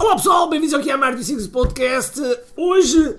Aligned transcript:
Olá 0.00 0.16
pessoal, 0.16 0.48
bem-vindos 0.48 0.72
aqui 0.72 0.90
à 0.90 0.96
Martin 0.96 1.22
Sings 1.22 1.46
Podcast. 1.46 2.18
Hoje, 2.56 3.18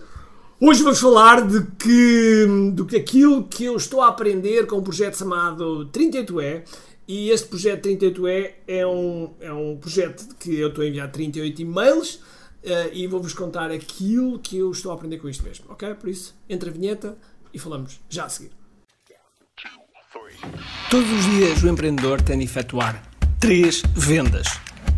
hoje 0.60 0.82
vamos 0.82 1.00
falar 1.00 1.46
de 1.46 1.64
que, 1.78 2.48
do 2.74 2.88
que 2.88 2.96
aquilo 2.96 3.44
que 3.44 3.66
eu 3.66 3.78
estou 3.78 4.02
a 4.02 4.08
aprender 4.08 4.66
com 4.66 4.78
um 4.78 4.82
projeto 4.82 5.16
chamado 5.16 5.88
38E. 5.94 6.64
E 7.08 7.30
este 7.30 7.48
projeto 7.48 7.88
38E 7.88 8.54
é 8.68 8.88
um, 8.88 9.32
é 9.40 9.54
um 9.54 9.78
projeto 9.78 10.36
que 10.40 10.60
eu 10.60 10.70
estou 10.70 10.84
a 10.84 10.88
enviar 10.88 11.12
38 11.12 11.62
e-mails 11.62 12.16
uh, 12.16 12.90
e 12.92 13.06
vou-vos 13.06 13.34
contar 13.34 13.70
aquilo 13.70 14.40
que 14.40 14.58
eu 14.58 14.72
estou 14.72 14.92
a 14.92 14.96
aprender 14.96 15.20
com 15.20 15.30
isto 15.30 15.44
mesmo, 15.44 15.66
ok? 15.70 15.94
Por 15.94 16.10
isso, 16.10 16.36
entre 16.50 16.72
a 16.72 16.74
vinheta 16.74 17.16
e 17.54 17.60
falamos 17.60 18.00
já 18.10 18.26
a 18.26 18.30
seguir. 18.30 18.54
Todos 20.90 21.12
os 21.12 21.26
dias 21.26 21.62
o 21.62 21.68
empreendedor 21.68 22.24
tem 22.24 22.40
de 22.40 22.46
efetuar 22.46 23.08
três 23.40 23.84
vendas: 23.96 24.48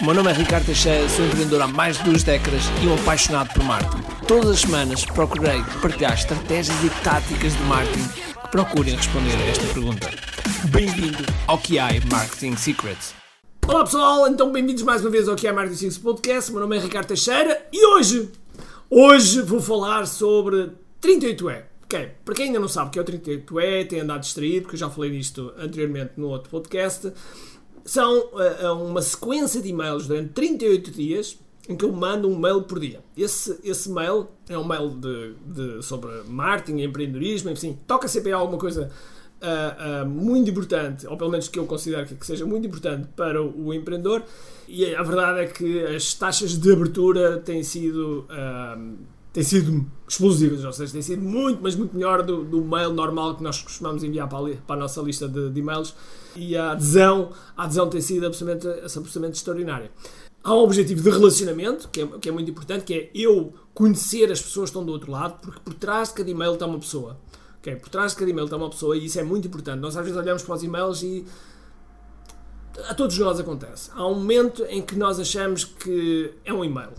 O 0.00 0.04
meu 0.06 0.14
nome 0.14 0.30
é 0.30 0.32
Ricardo 0.32 0.64
Teixeira, 0.64 1.06
sou 1.10 1.26
empreendedor 1.26 1.60
há 1.60 1.66
mais 1.66 1.98
de 1.98 2.04
duas 2.04 2.22
décadas 2.22 2.62
e 2.82 2.86
um 2.86 2.94
apaixonado 2.94 3.52
por 3.52 3.62
marketing. 3.62 4.02
Todas 4.26 4.48
as 4.48 4.60
semanas 4.60 5.04
procurei 5.04 5.62
partilhar 5.82 6.14
estratégias 6.14 6.74
e 6.82 6.88
táticas 7.04 7.54
de 7.54 7.62
marketing 7.64 8.08
que 8.08 8.50
procurem 8.50 8.96
responder 8.96 9.34
a 9.34 9.46
esta 9.46 9.66
pergunta. 9.74 10.10
Bem-vindo 10.70 11.22
ao 11.46 11.58
QI 11.58 12.00
Marketing 12.10 12.56
Secrets. 12.56 13.14
Olá 13.68 13.84
pessoal, 13.84 14.26
então 14.26 14.50
bem-vindos 14.50 14.82
mais 14.84 15.02
uma 15.02 15.10
vez 15.10 15.28
ao 15.28 15.36
QI 15.36 15.52
Marketing 15.52 15.76
Secrets 15.76 15.98
Podcast. 15.98 16.50
O 16.50 16.54
meu 16.54 16.62
nome 16.62 16.78
é 16.78 16.80
Ricardo 16.80 17.08
Teixeira 17.08 17.66
e 17.70 17.84
hoje, 17.84 18.30
hoje 18.88 19.42
vou 19.42 19.60
falar 19.60 20.06
sobre 20.06 20.70
38E. 21.02 21.64
Ok, 21.84 22.10
para 22.24 22.34
quem 22.34 22.46
ainda 22.46 22.60
não 22.60 22.68
sabe 22.68 22.88
o 22.88 22.90
que 22.90 22.98
é 22.98 23.02
o 23.02 23.04
38E, 23.04 23.88
tem 23.88 24.00
andado 24.00 24.20
distraído, 24.20 24.62
porque 24.62 24.76
eu 24.76 24.80
já 24.80 24.88
falei 24.88 25.10
disto 25.10 25.52
anteriormente 25.58 26.12
no 26.16 26.28
outro 26.28 26.48
podcast 26.48 27.12
são 27.90 28.20
uh, 28.20 28.72
uma 28.84 29.02
sequência 29.02 29.60
de 29.60 29.68
e-mails 29.68 30.06
durante 30.06 30.28
38 30.28 30.92
dias 30.92 31.36
em 31.68 31.76
que 31.76 31.84
eu 31.84 31.90
mando 31.90 32.28
um 32.28 32.38
mail 32.38 32.62
por 32.62 32.78
dia. 32.78 33.00
Esse, 33.16 33.58
esse 33.64 33.90
mail 33.90 34.28
é 34.48 34.56
um 34.56 34.64
mail 34.64 34.90
de, 34.90 35.34
de 35.44 35.82
sobre 35.82 36.08
marketing, 36.28 36.82
empreendedorismo, 36.82 37.50
enfim, 37.50 37.76
toca 37.88 38.06
sempre 38.06 38.30
alguma 38.30 38.58
coisa 38.58 38.92
uh, 39.42 40.04
uh, 40.04 40.08
muito 40.08 40.50
importante, 40.50 41.04
ou 41.04 41.16
pelo 41.16 41.30
menos 41.30 41.48
que 41.48 41.58
eu 41.58 41.66
considero 41.66 42.06
que, 42.06 42.14
que 42.14 42.24
seja 42.24 42.46
muito 42.46 42.64
importante 42.64 43.08
para 43.16 43.42
o, 43.42 43.66
o, 43.66 43.74
empreendedor. 43.74 44.22
E 44.68 44.94
a 44.94 45.02
verdade 45.02 45.40
é 45.40 45.46
que 45.46 45.84
as 45.84 46.14
taxas 46.14 46.56
de 46.56 46.72
abertura 46.72 47.38
têm 47.38 47.64
sido. 47.64 48.24
Têm 49.32 49.44
sido 49.44 49.86
explosivas, 50.08 50.64
ou 50.64 50.72
seja, 50.72 50.92
têm 50.92 51.02
sido 51.02 51.22
muito, 51.22 51.62
mas 51.62 51.76
muito 51.76 51.94
melhor 51.94 52.22
do, 52.22 52.42
do 52.42 52.64
mail 52.64 52.92
normal 52.92 53.36
que 53.36 53.42
nós 53.44 53.62
costumamos 53.62 54.02
enviar 54.02 54.28
para 54.28 54.38
a, 54.38 54.56
para 54.56 54.76
a 54.76 54.78
nossa 54.78 55.00
lista 55.02 55.28
de, 55.28 55.50
de, 55.50 55.60
e-mails 55.60 55.94
e 56.34 56.56
a 56.56 56.72
adesão, 56.72 57.30
a 57.56 57.62
adesão 57.62 57.88
tem 57.88 58.00
sido 58.00 58.26
absolutamente, 58.26 58.66
absolutamente 58.84 59.36
extraordinária. 59.36 59.92
Há 60.42 60.52
um 60.52 60.58
objetivo 60.58 61.00
de 61.00 61.10
relacionamento, 61.10 61.88
que 61.90 62.00
é, 62.00 62.06
que 62.06 62.28
é 62.28 62.32
muito 62.32 62.50
importante, 62.50 62.84
que 62.84 62.94
é 62.94 63.10
eu 63.14 63.54
conhecer 63.72 64.32
as 64.32 64.42
pessoas 64.42 64.68
que 64.68 64.76
estão 64.76 64.84
do 64.84 64.90
outro 64.90 65.12
lado, 65.12 65.38
porque 65.40 65.60
por 65.60 65.74
trás 65.74 66.08
de 66.08 66.14
cada 66.14 66.28
e-mail 66.30 66.54
está 66.54 66.66
uma 66.66 66.80
pessoa. 66.80 67.16
Okay? 67.60 67.76
Por 67.76 67.88
trás 67.88 68.12
de 68.12 68.18
cada 68.18 68.30
e-mail 68.30 68.46
está 68.46 68.56
uma 68.56 68.70
pessoa 68.70 68.96
e 68.96 69.04
isso 69.04 69.20
é 69.20 69.22
muito 69.22 69.46
importante. 69.46 69.78
Nós 69.78 69.96
às 69.96 70.02
vezes 70.02 70.18
olhamos 70.18 70.42
para 70.42 70.54
os 70.56 70.62
e-mails 70.64 71.02
e 71.04 71.24
a 72.88 72.94
todos 72.94 73.16
nós 73.16 73.38
acontece. 73.38 73.90
Há 73.94 74.04
um 74.08 74.14
momento 74.14 74.64
em 74.64 74.82
que 74.82 74.96
nós 74.96 75.20
achamos 75.20 75.62
que 75.62 76.32
é 76.44 76.52
um 76.52 76.64
e-mail 76.64 76.90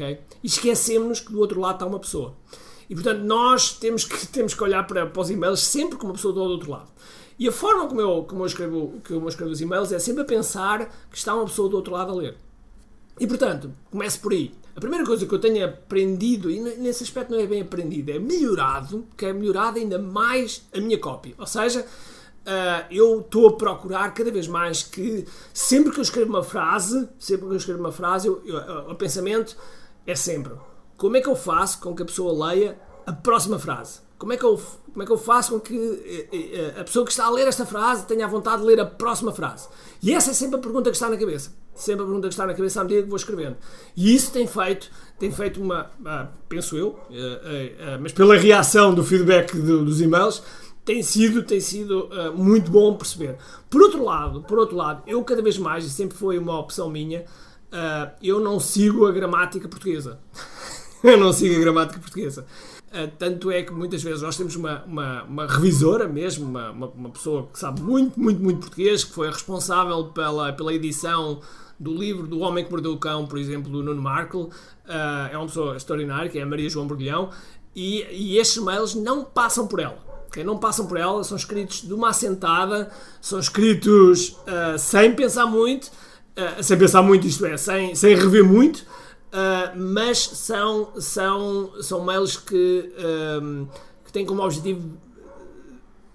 Okay? 0.00 0.20
E 0.42 0.46
esquecemos 0.46 1.20
que 1.20 1.30
do 1.30 1.38
outro 1.38 1.60
lado 1.60 1.74
está 1.74 1.86
uma 1.86 1.98
pessoa. 1.98 2.34
E 2.88 2.94
portanto, 2.94 3.20
nós 3.20 3.74
temos 3.74 4.04
que, 4.04 4.26
temos 4.28 4.54
que 4.54 4.62
olhar 4.62 4.86
para, 4.86 5.06
para 5.06 5.20
os 5.20 5.30
e-mails 5.30 5.60
sempre 5.60 5.98
com 5.98 6.06
uma 6.06 6.14
pessoa 6.14 6.32
do 6.32 6.40
outro 6.40 6.70
lado. 6.70 6.88
E 7.38 7.48
a 7.48 7.52
forma 7.52 7.86
como 7.86 8.00
eu, 8.00 8.24
como 8.24 8.42
eu, 8.42 8.46
escrevo, 8.46 9.00
como 9.06 9.24
eu 9.24 9.28
escrevo 9.28 9.50
os 9.50 9.60
e-mails 9.60 9.92
é 9.92 9.98
sempre 9.98 10.22
a 10.22 10.24
pensar 10.24 10.90
que 11.10 11.16
está 11.16 11.34
uma 11.34 11.44
pessoa 11.44 11.68
do 11.68 11.76
outro 11.76 11.92
lado 11.92 12.12
a 12.12 12.14
ler. 12.14 12.36
E 13.18 13.26
portanto, 13.26 13.72
comece 13.90 14.18
por 14.18 14.32
aí. 14.32 14.52
A 14.74 14.80
primeira 14.80 15.04
coisa 15.04 15.26
que 15.26 15.34
eu 15.34 15.38
tenho 15.38 15.64
aprendido, 15.64 16.50
e 16.50 16.60
nesse 16.60 17.02
aspecto 17.02 17.32
não 17.32 17.40
é 17.40 17.46
bem 17.46 17.62
aprendido, 17.62 18.10
é 18.10 18.18
melhorado, 18.18 19.06
que 19.16 19.26
é 19.26 19.32
melhorado 19.32 19.78
ainda 19.78 19.98
mais 19.98 20.66
a 20.74 20.80
minha 20.80 20.98
cópia. 20.98 21.34
Ou 21.38 21.46
seja, 21.46 21.86
Uh, 22.40 22.82
eu 22.90 23.20
estou 23.20 23.48
a 23.48 23.52
procurar 23.52 24.14
cada 24.14 24.30
vez 24.30 24.48
mais 24.48 24.82
que 24.82 25.26
sempre 25.52 25.92
que 25.92 25.98
eu 25.98 26.02
escrevo 26.02 26.30
uma 26.30 26.42
frase, 26.42 27.06
sempre 27.18 27.46
que 27.46 27.52
eu 27.52 27.56
escrevo 27.56 27.80
uma 27.80 27.92
frase, 27.92 28.30
o 28.30 28.94
pensamento 28.94 29.54
é 30.06 30.14
sempre 30.14 30.54
como 31.00 31.16
é 31.16 31.20
que 31.22 31.28
eu 31.30 31.34
faço 31.34 31.80
com 31.80 31.94
que 31.94 32.02
a 32.02 32.04
pessoa 32.04 32.46
leia 32.46 32.78
a 33.06 33.12
próxima 33.12 33.58
frase? 33.58 34.00
Como 34.18 34.34
é 34.34 34.36
que 34.36 34.44
eu, 34.44 34.60
como 34.92 35.02
é 35.02 35.06
que 35.06 35.10
eu 35.10 35.16
faço 35.16 35.52
com 35.52 35.60
que 35.60 35.74
eh, 35.74 36.28
eh, 36.30 36.74
a 36.78 36.84
pessoa 36.84 37.06
que 37.06 37.10
está 37.10 37.24
a 37.24 37.30
ler 37.30 37.48
esta 37.48 37.64
frase 37.64 38.04
tenha 38.04 38.26
a 38.26 38.28
vontade 38.28 38.60
de 38.60 38.68
ler 38.68 38.78
a 38.78 38.84
próxima 38.84 39.32
frase? 39.32 39.66
E 40.02 40.12
essa 40.12 40.30
é 40.30 40.34
sempre 40.34 40.56
a 40.56 40.58
pergunta 40.58 40.90
que 40.90 40.96
está 40.96 41.08
na 41.08 41.16
cabeça. 41.16 41.56
Sempre 41.74 42.02
a 42.02 42.04
pergunta 42.04 42.28
que 42.28 42.34
está 42.34 42.46
na 42.46 42.52
cabeça 42.52 42.82
à 42.82 42.84
medida 42.84 43.02
que 43.02 43.08
vou 43.08 43.16
escrevendo. 43.16 43.56
E 43.96 44.14
isso 44.14 44.30
tem 44.30 44.46
feito, 44.46 44.90
tem 45.18 45.32
feito 45.32 45.58
uma, 45.58 45.90
ah, 46.04 46.28
penso 46.50 46.76
eu, 46.76 47.00
ah, 47.10 47.94
ah, 47.94 47.98
mas 47.98 48.12
pela 48.12 48.36
reação 48.36 48.94
do 48.94 49.02
feedback 49.02 49.56
dos 49.56 50.02
e-mails, 50.02 50.42
tem 50.84 51.02
sido, 51.02 51.42
tem 51.42 51.60
sido 51.60 52.10
muito 52.34 52.70
bom 52.70 52.94
perceber. 52.94 53.38
Por 53.70 53.80
outro 53.80 54.04
lado, 54.04 54.42
por 54.42 54.58
outro 54.58 54.76
lado, 54.76 55.02
eu 55.06 55.24
cada 55.24 55.40
vez 55.40 55.56
mais, 55.56 55.86
e 55.86 55.88
sempre 55.88 56.18
foi 56.18 56.36
uma 56.36 56.60
opção 56.60 56.90
minha, 56.90 57.24
uh, 57.72 58.10
eu 58.22 58.40
não 58.40 58.60
sigo 58.60 59.06
a 59.06 59.12
gramática 59.12 59.68
portuguesa. 59.68 60.18
eu 61.02 61.18
não 61.18 61.32
sigo 61.32 61.56
a 61.56 61.60
gramática 61.60 61.98
portuguesa. 61.98 62.46
Uh, 62.88 63.10
tanto 63.18 63.50
é 63.50 63.62
que 63.62 63.72
muitas 63.72 64.02
vezes 64.02 64.22
nós 64.22 64.36
temos 64.36 64.56
uma, 64.56 64.82
uma, 64.84 65.22
uma 65.24 65.46
revisora 65.46 66.08
mesmo, 66.08 66.44
uma, 66.44 66.70
uma, 66.70 66.86
uma, 66.88 67.10
pessoa 67.10 67.46
que 67.52 67.58
sabe 67.58 67.80
muito, 67.80 68.18
muito, 68.18 68.42
muito 68.42 68.60
português, 68.60 69.04
que 69.04 69.12
foi 69.12 69.28
responsável 69.28 70.06
pela, 70.06 70.52
pela 70.52 70.74
edição 70.74 71.40
do 71.78 71.94
livro 71.94 72.26
do 72.26 72.40
Homem 72.40 72.64
que 72.64 72.70
Mordeu 72.70 72.92
o 72.92 72.98
Cão, 72.98 73.26
por 73.26 73.38
exemplo, 73.38 73.70
do 73.70 73.82
Nuno 73.82 74.02
Markle. 74.02 74.42
Uh, 74.42 74.50
é 75.32 75.36
uma 75.38 75.46
pessoa 75.46 75.76
extraordinária, 75.76 76.28
que 76.28 76.38
é 76.38 76.42
a 76.42 76.46
Maria 76.46 76.68
João 76.68 76.86
Borgulhão, 76.86 77.30
e, 77.74 78.04
e 78.10 78.38
estes 78.38 78.62
mails 78.62 78.94
não 78.94 79.24
passam 79.24 79.66
por 79.66 79.80
ela. 79.80 79.98
Okay? 80.26 80.44
Não 80.44 80.58
passam 80.58 80.86
por 80.86 80.96
ela, 80.96 81.24
são 81.24 81.36
escritos 81.36 81.82
de 81.82 81.92
uma 81.94 82.10
assentada, 82.10 82.90
são 83.20 83.38
escritos 83.38 84.30
uh, 84.30 84.78
sem 84.78 85.14
pensar 85.14 85.46
muito, 85.46 85.90
sem 86.62 86.78
pensar 86.78 87.02
muito, 87.02 87.26
isto 87.26 87.44
é, 87.46 87.56
sem, 87.56 87.94
sem 87.94 88.14
rever 88.14 88.44
muito, 88.44 88.78
uh, 88.78 89.76
mas 89.76 90.18
são, 90.18 90.92
são, 90.98 91.72
são 91.82 92.04
mails 92.04 92.36
que, 92.36 92.92
um, 93.42 93.66
que 94.04 94.12
têm 94.12 94.24
como 94.24 94.42
objetivo 94.42 94.96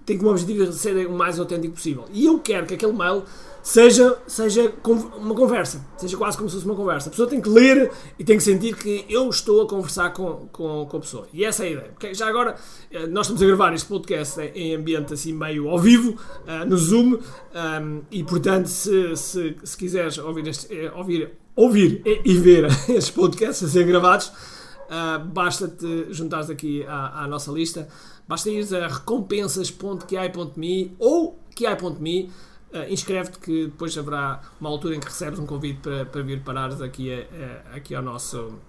têm 0.05 0.17
como 0.17 0.31
objetivo 0.31 0.71
ser 0.71 1.07
o 1.07 1.11
mais 1.11 1.39
autêntico 1.39 1.73
possível. 1.73 2.05
E 2.11 2.25
eu 2.25 2.39
quero 2.39 2.65
que 2.65 2.75
aquele 2.75 2.93
mail 2.93 3.23
seja, 3.65 4.15
seja 4.27 4.71
uma 5.17 5.33
conversa, 5.33 5.83
seja 5.97 6.15
quase 6.15 6.37
como 6.37 6.47
se 6.47 6.55
fosse 6.55 6.67
uma 6.67 6.75
conversa. 6.75 7.09
A 7.09 7.09
pessoa 7.09 7.27
tem 7.27 7.41
que 7.41 7.49
ler 7.49 7.91
e 8.17 8.23
tem 8.23 8.37
que 8.37 8.43
sentir 8.43 8.75
que 8.75 9.05
eu 9.09 9.27
estou 9.27 9.63
a 9.63 9.67
conversar 9.67 10.11
com, 10.11 10.47
com, 10.51 10.85
com 10.85 10.97
a 10.97 10.99
pessoa. 10.99 11.27
E 11.33 11.43
essa 11.43 11.63
é 11.63 11.67
a 11.67 11.71
ideia. 11.71 11.89
Porque 11.89 12.13
já 12.13 12.27
agora, 12.27 12.55
eh, 12.91 13.07
nós 13.07 13.25
estamos 13.25 13.41
a 13.41 13.45
gravar 13.47 13.73
este 13.73 13.87
podcast 13.87 14.39
em 14.53 14.75
ambiente 14.75 15.15
assim 15.15 15.33
meio 15.33 15.67
ao 15.67 15.79
vivo, 15.79 16.11
uh, 16.11 16.63
no 16.67 16.77
Zoom, 16.77 17.17
ehm, 17.53 18.01
e 18.11 18.23
portanto, 18.23 18.67
se, 18.67 19.15
se, 19.15 19.55
se 19.63 19.77
quiseres 19.77 20.19
ouvir, 20.19 20.47
este, 20.47 20.71
eh, 20.71 20.91
ouvir, 20.95 21.31
ouvir 21.55 22.03
e 22.05 22.37
ver 22.37 22.65
estes 22.87 23.09
podcasts 23.09 23.67
a 23.67 23.71
ser 23.71 23.83
gravados, 23.85 24.31
basta-te 25.33 26.13
juntares 26.13 26.51
aqui 26.51 26.85
à, 26.87 27.23
à 27.23 27.27
nossa 27.27 27.51
lista. 27.51 27.87
Basta 28.27 28.49
ir 28.49 28.75
a 28.75 28.87
recompensas.ki.me 28.87 30.95
ou 30.99 31.39
ki.me 31.55 32.31
Uh, 32.75 32.91
Inscreve-te 32.91 33.39
que 33.39 33.65
depois 33.67 33.97
haverá 33.97 34.41
uma 34.59 34.69
altura 34.69 34.95
em 34.95 34.99
que 34.99 35.05
recebes 35.05 35.39
um 35.39 35.45
convite 35.45 35.79
para, 35.79 36.05
para 36.05 36.21
vir 36.23 36.43
parares 36.43 36.81
aqui, 36.81 37.09
a, 37.09 37.71
a, 37.71 37.75
aqui 37.77 37.95
ao 37.95 38.03
nosso 38.03 38.59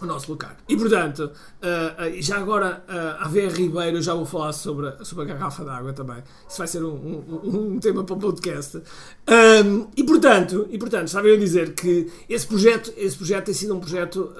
o 0.00 0.06
nosso 0.06 0.30
lugar. 0.30 0.56
E 0.68 0.76
portanto, 0.76 1.20
uh, 1.20 2.18
uh, 2.18 2.22
já 2.22 2.38
agora, 2.38 2.84
uh, 2.88 3.24
a 3.24 3.28
VR 3.28 3.54
Ribeiro, 3.54 4.00
já 4.00 4.14
vou 4.14 4.24
falar 4.24 4.52
sobre, 4.52 4.92
sobre 5.04 5.24
a 5.24 5.34
garrafa 5.34 5.64
d'água 5.64 5.92
também. 5.92 6.22
Isso 6.48 6.58
vai 6.58 6.66
ser 6.66 6.84
um, 6.84 6.90
um, 6.90 7.74
um 7.74 7.80
tema 7.80 8.04
para 8.04 8.14
o 8.14 8.18
podcast. 8.18 8.76
Um, 8.76 9.86
e 9.96 10.04
portanto, 10.04 10.66
e 10.70 10.78
portanto, 10.78 11.08
estava 11.08 11.26
eu 11.28 11.34
a 11.34 11.38
dizer 11.38 11.74
que 11.74 12.10
esse 12.28 12.46
projeto, 12.46 12.92
esse 12.96 13.16
projeto 13.16 13.46
tem 13.46 13.54
sido 13.54 13.74
um 13.74 13.80
projeto 13.80 14.32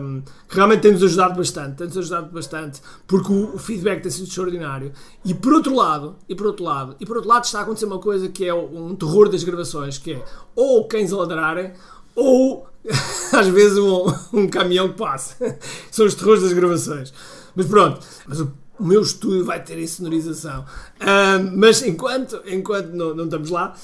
um, 0.00 0.22
que 0.48 0.54
realmente 0.54 0.80
tem-nos 0.80 1.02
ajudado 1.02 1.36
bastante. 1.36 1.76
Tem-nos 1.76 1.96
ajudado 1.96 2.30
bastante 2.30 2.80
porque 3.06 3.32
o, 3.32 3.54
o, 3.54 3.58
feedback 3.58 4.02
tem 4.02 4.10
sido 4.10 4.26
extraordinário. 4.26 4.92
E 5.24 5.34
por 5.34 5.52
outro 5.52 5.74
lado, 5.74 6.16
e 6.28 6.34
por 6.34 6.46
outro 6.46 6.64
lado, 6.64 6.96
e 7.00 7.06
por 7.06 7.16
outro 7.16 7.30
lado 7.30 7.44
está 7.44 7.60
a 7.60 7.62
acontecer 7.62 7.86
uma 7.86 7.98
coisa 7.98 8.28
que 8.28 8.44
é 8.44 8.54
um 8.54 8.94
terror 8.94 9.28
das 9.28 9.44
gravações, 9.44 9.98
que 9.98 10.12
é 10.12 10.24
ou 10.54 10.86
cães 10.86 11.12
a 11.12 11.16
ladrarem, 11.16 11.72
ou 12.14 12.69
às 13.32 13.46
vezes 13.48 13.78
um, 13.78 14.06
um 14.32 14.48
caminhão 14.48 14.88
que 14.88 14.98
passa. 14.98 15.58
São 15.90 16.06
os 16.06 16.14
terrores 16.14 16.42
das 16.42 16.52
gravações. 16.52 17.12
Mas 17.54 17.66
pronto, 17.66 18.00
mas 18.26 18.40
o, 18.40 18.52
o 18.78 18.84
meu 18.84 19.02
estúdio 19.02 19.44
vai 19.44 19.62
ter 19.62 19.78
insonorização. 19.78 20.64
Uh, 21.00 21.56
mas 21.56 21.82
enquanto, 21.82 22.40
enquanto 22.46 22.88
não, 22.88 23.14
não 23.14 23.24
estamos 23.24 23.50
lá, 23.50 23.74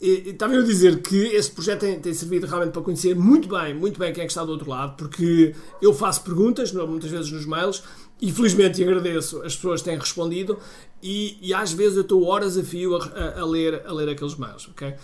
estava 0.00 0.54
eu 0.54 0.60
a 0.60 0.64
dizer 0.64 1.00
que 1.00 1.16
esse 1.16 1.50
projeto 1.50 1.80
tem, 1.80 1.98
tem, 1.98 2.12
servido 2.12 2.46
realmente 2.46 2.72
para 2.72 2.82
conhecer 2.82 3.14
muito 3.14 3.48
bem, 3.48 3.74
muito 3.74 3.98
bem 3.98 4.12
quem 4.12 4.22
é 4.22 4.26
que 4.26 4.32
está 4.32 4.44
do 4.44 4.52
outro 4.52 4.68
lado, 4.68 4.96
porque 4.96 5.54
eu 5.80 5.94
faço 5.94 6.22
perguntas, 6.22 6.72
muitas 6.72 7.10
vezes 7.10 7.30
nos 7.30 7.46
mails, 7.46 7.82
e 8.20 8.30
felizmente 8.30 8.82
agradeço 8.82 9.42
as 9.42 9.56
pessoas 9.56 9.82
têm 9.82 9.98
respondido, 9.98 10.58
e, 11.02 11.38
e 11.40 11.54
às 11.54 11.72
vezes 11.72 11.96
eu 11.96 12.02
estou 12.02 12.24
horas 12.24 12.56
a 12.56 12.62
fio 12.62 12.96
a, 12.96 13.04
a, 13.04 13.40
a, 13.40 13.46
ler, 13.46 13.82
a 13.86 13.92
ler 13.92 14.08
aqueles 14.08 14.36
mails, 14.36 14.68
ok? 14.68 14.94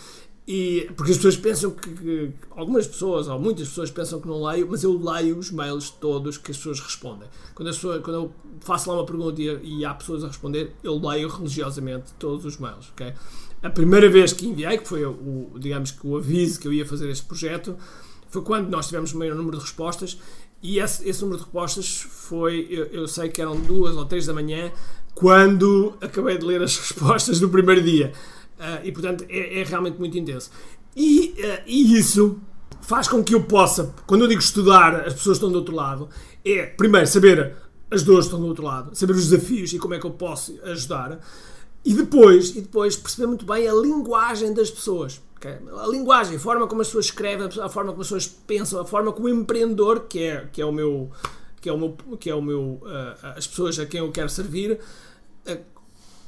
E, 0.53 0.91
porque 0.97 1.13
as 1.13 1.17
pessoas 1.17 1.37
pensam 1.37 1.71
que, 1.71 1.89
que, 1.89 2.33
Algumas 2.51 2.85
pessoas, 2.85 3.29
ou 3.29 3.39
muitas 3.39 3.69
pessoas 3.69 3.89
pensam 3.89 4.21
que 4.21 4.27
não 4.27 4.43
leio, 4.43 4.67
mas 4.69 4.83
eu 4.83 5.01
leio 5.01 5.39
os 5.39 5.53
mails 5.53 5.91
todos 5.91 6.37
que 6.39 6.51
as 6.51 6.57
pessoas 6.57 6.81
respondem. 6.81 7.29
Quando, 7.55 7.71
quando 8.03 8.15
eu 8.15 8.33
faço 8.59 8.91
lá 8.91 8.97
uma 8.97 9.07
pergunta 9.07 9.41
e, 9.41 9.79
e 9.79 9.85
há 9.85 9.95
pessoas 9.95 10.25
a 10.25 10.27
responder, 10.27 10.73
eu 10.83 10.99
leio 10.99 11.29
religiosamente 11.29 12.13
todos 12.19 12.45
os 12.45 12.59
mails? 12.59 12.93
A 13.63 13.71
primeira 13.71 14.11
vez 14.11 14.33
que 14.33 14.45
enviei, 14.45 14.77
que 14.79 14.89
foi 14.89 15.05
o, 15.05 15.53
digamos 15.57 15.93
que 15.93 16.05
o 16.05 16.17
aviso 16.17 16.59
que 16.59 16.67
eu 16.67 16.73
ia 16.73 16.85
fazer 16.85 17.09
este 17.09 17.27
projeto, 17.27 17.77
foi 18.29 18.43
quando 18.43 18.69
nós 18.71 18.89
tivemos 18.89 19.13
o 19.13 19.19
maior 19.19 19.37
número 19.37 19.57
de 19.57 19.63
respostas 19.63 20.19
e 20.61 20.81
esse, 20.81 21.09
esse 21.09 21.21
número 21.21 21.39
de 21.39 21.45
respostas 21.45 22.01
foi, 22.01 22.67
eu, 22.69 22.87
eu, 22.87 23.07
sei 23.07 23.29
que 23.29 23.41
eram 23.41 23.55
duas 23.55 23.95
ou 23.95 24.05
três 24.05 24.27
da 24.27 24.35
manhã, 24.35 24.73
quando 25.15 25.95
acabei 26.01 26.37
de 26.39 26.45
ler 26.45 26.61
as 26.61 26.75
respostas 26.77 27.39
do 27.39 27.49
primeiro 27.49 27.83
dia. 27.83 28.13
Uh, 28.61 28.85
e 28.85 28.93
portanto 28.93 29.25
é, 29.31 29.61
é, 29.61 29.65
realmente 29.65 29.99
muito 29.99 30.19
intenso. 30.19 30.51
E, 30.95 31.35
uh, 31.39 31.63
e 31.67 31.97
isso 31.97 32.39
faz 32.83 33.09
com 33.09 33.25
que 33.25 33.35
eu 33.35 33.43
possa, 33.45 33.95
quando 34.07 34.23
eu 34.23 34.29
digo 34.29 34.41
estudar 34.41 35.07
as 35.07 35.15
pessoas 35.15 35.39
estão 35.39 35.51
do 35.51 35.57
outro 35.57 35.75
lado, 35.75 36.11
é 36.45 36.67
primeiro 36.67 37.07
saber 37.07 37.57
as 37.91 38.03
dores 38.03 38.27
estão 38.27 38.39
do 38.39 38.47
outro 38.47 38.63
lado, 38.63 38.95
saber 38.95 39.15
os 39.15 39.29
desafios 39.29 39.73
e 39.73 39.79
como 39.79 39.95
é 39.95 39.99
que 39.99 40.05
eu 40.05 40.11
posso 40.11 40.61
ajudar. 40.65 41.19
E 41.83 41.95
depois, 41.95 42.55
e 42.55 42.61
depois 42.61 42.97
perceber 42.97 43.27
muito 43.27 43.47
bem 43.47 43.67
a 43.67 43.73
linguagem 43.73 44.53
das 44.53 44.71
pessoas. 44.71 45.23
A 45.83 45.87
linguagem, 45.87 46.37
a 46.37 46.39
forma 46.39 46.67
como 46.67 46.83
as 46.83 46.89
pessoas 46.89 47.07
escrevem, 47.07 47.47
a 47.47 47.69
forma 47.71 47.93
como 47.93 48.03
as 48.03 48.09
pessoas 48.09 48.27
pensam, 48.27 48.79
a 48.79 48.85
forma 48.85 49.11
como 49.11 49.27
o 49.27 49.31
empreendedor, 49.31 50.01
que 50.01 50.23
é, 50.23 50.49
que 50.53 50.61
é 50.61 50.67
o 50.67 50.73
meu. 50.73 51.11
Que 51.63 51.69
é 51.69 51.73
o 51.73 51.79
meu, 51.79 51.97
que 52.19 52.31
é 52.31 52.35
o 52.35 52.41
meu 52.41 52.81
uh, 52.83 53.27
as 53.37 53.47
pessoas 53.47 53.79
a 53.79 53.85
quem 53.85 54.01
eu 54.01 54.11
quero 54.11 54.31
servir, 54.31 54.79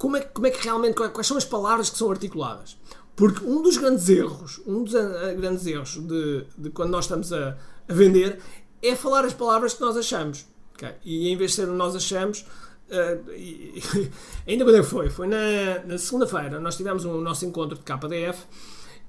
como, 0.02 0.16
é, 0.16 0.20
como 0.20 0.49
é 0.49 0.50
que 0.50 0.64
realmente, 0.64 0.96
quais 0.96 1.28
são 1.28 1.37
as 1.37 1.44
palavras 1.44 1.88
que 1.88 1.96
são 1.96 2.10
articuladas? 2.10 2.76
Porque 3.14 3.44
um 3.44 3.62
dos 3.62 3.76
grandes 3.76 4.08
erros, 4.08 4.60
um 4.66 4.82
dos 4.82 4.94
uh, 4.94 5.37
grandes 5.37 5.64
erros 5.64 5.96
de, 5.96 6.44
de 6.58 6.70
quando 6.70 6.90
nós 6.90 7.04
estamos 7.04 7.32
a, 7.32 7.56
a, 7.88 7.94
vender 7.94 8.40
é 8.82 8.96
falar 8.96 9.25
as 9.25 9.32
palavras 9.32 9.75
que 9.75 9.81
nós 9.81 9.96
achamos. 9.96 10.44
Okay? 10.75 10.90
E 11.04 11.28
em 11.28 11.37
vez 11.37 11.52
de 11.52 11.58
ser 11.58 11.66
nós 11.69 11.94
achamos, 11.94 12.44
Uh, 12.90 13.32
e, 13.32 13.82
ainda 14.46 14.64
quando 14.64 14.76
é 14.76 14.81
que 14.81 14.87
foi? 14.87 15.08
Foi 15.08 15.26
na, 15.26 15.82
na 15.87 15.96
segunda-feira. 15.96 16.60
Nós 16.60 16.76
tivemos 16.76 17.06
o 17.06 17.10
um, 17.10 17.20
nosso 17.22 17.46
encontro 17.46 17.78
de 17.78 17.82
KDF 17.84 18.44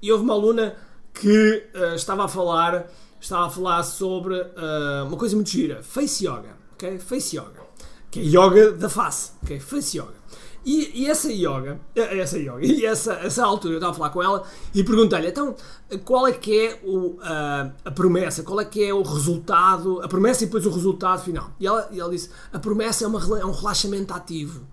e 0.00 0.10
houve 0.10 0.24
uma 0.24 0.32
aluna 0.32 0.74
que 1.12 1.68
uh, 1.74 1.94
estava 1.94 2.24
a 2.24 2.28
falar 2.28 2.90
estava 3.20 3.46
a 3.46 3.50
falar 3.50 3.82
sobre 3.82 4.40
uh, 4.40 5.06
uma 5.06 5.18
coisa 5.18 5.34
muito 5.34 5.50
gira, 5.50 5.82
face 5.82 6.24
yoga, 6.24 6.56
ok? 6.72 6.98
Face 6.98 7.36
yoga, 7.36 7.60
que 8.10 8.20
é 8.20 8.22
yoga 8.22 8.72
da 8.72 8.88
face, 8.88 9.32
ok? 9.42 9.60
Face 9.60 9.98
yoga. 9.98 10.14
E, 10.64 11.02
e, 11.02 11.10
essa 11.10 11.30
yoga, 11.30 11.78
eh, 11.94 12.18
essa 12.18 12.38
yoga, 12.38 12.60
e 12.64 12.86
essa, 12.86 13.14
essa 13.14 13.44
altura 13.44 13.74
eu 13.74 13.78
estava 13.78 13.92
a 13.92 13.94
falar 13.94 14.10
com 14.10 14.22
ela 14.22 14.44
e 14.74 14.82
perguntei-lhe, 14.82 15.28
então, 15.28 15.54
qual 16.04 16.26
é 16.26 16.32
que 16.32 16.66
é 16.66 16.80
o, 16.82 17.18
a, 17.20 17.70
a 17.84 17.90
promessa, 17.90 18.42
qual 18.42 18.60
é 18.60 18.64
que 18.64 18.82
é 18.82 18.92
o 18.92 19.02
resultado, 19.02 20.00
a 20.02 20.08
promessa 20.08 20.42
e 20.42 20.46
depois 20.46 20.64
o 20.64 20.70
resultado 20.70 21.22
final. 21.22 21.50
E 21.60 21.66
ela, 21.66 21.88
e 21.92 22.00
ela 22.00 22.10
disse, 22.10 22.30
a 22.52 22.58
promessa 22.58 23.04
é, 23.04 23.06
uma, 23.06 23.20
é 23.38 23.44
um 23.44 23.52
relaxamento 23.52 24.14
ativo. 24.14 24.66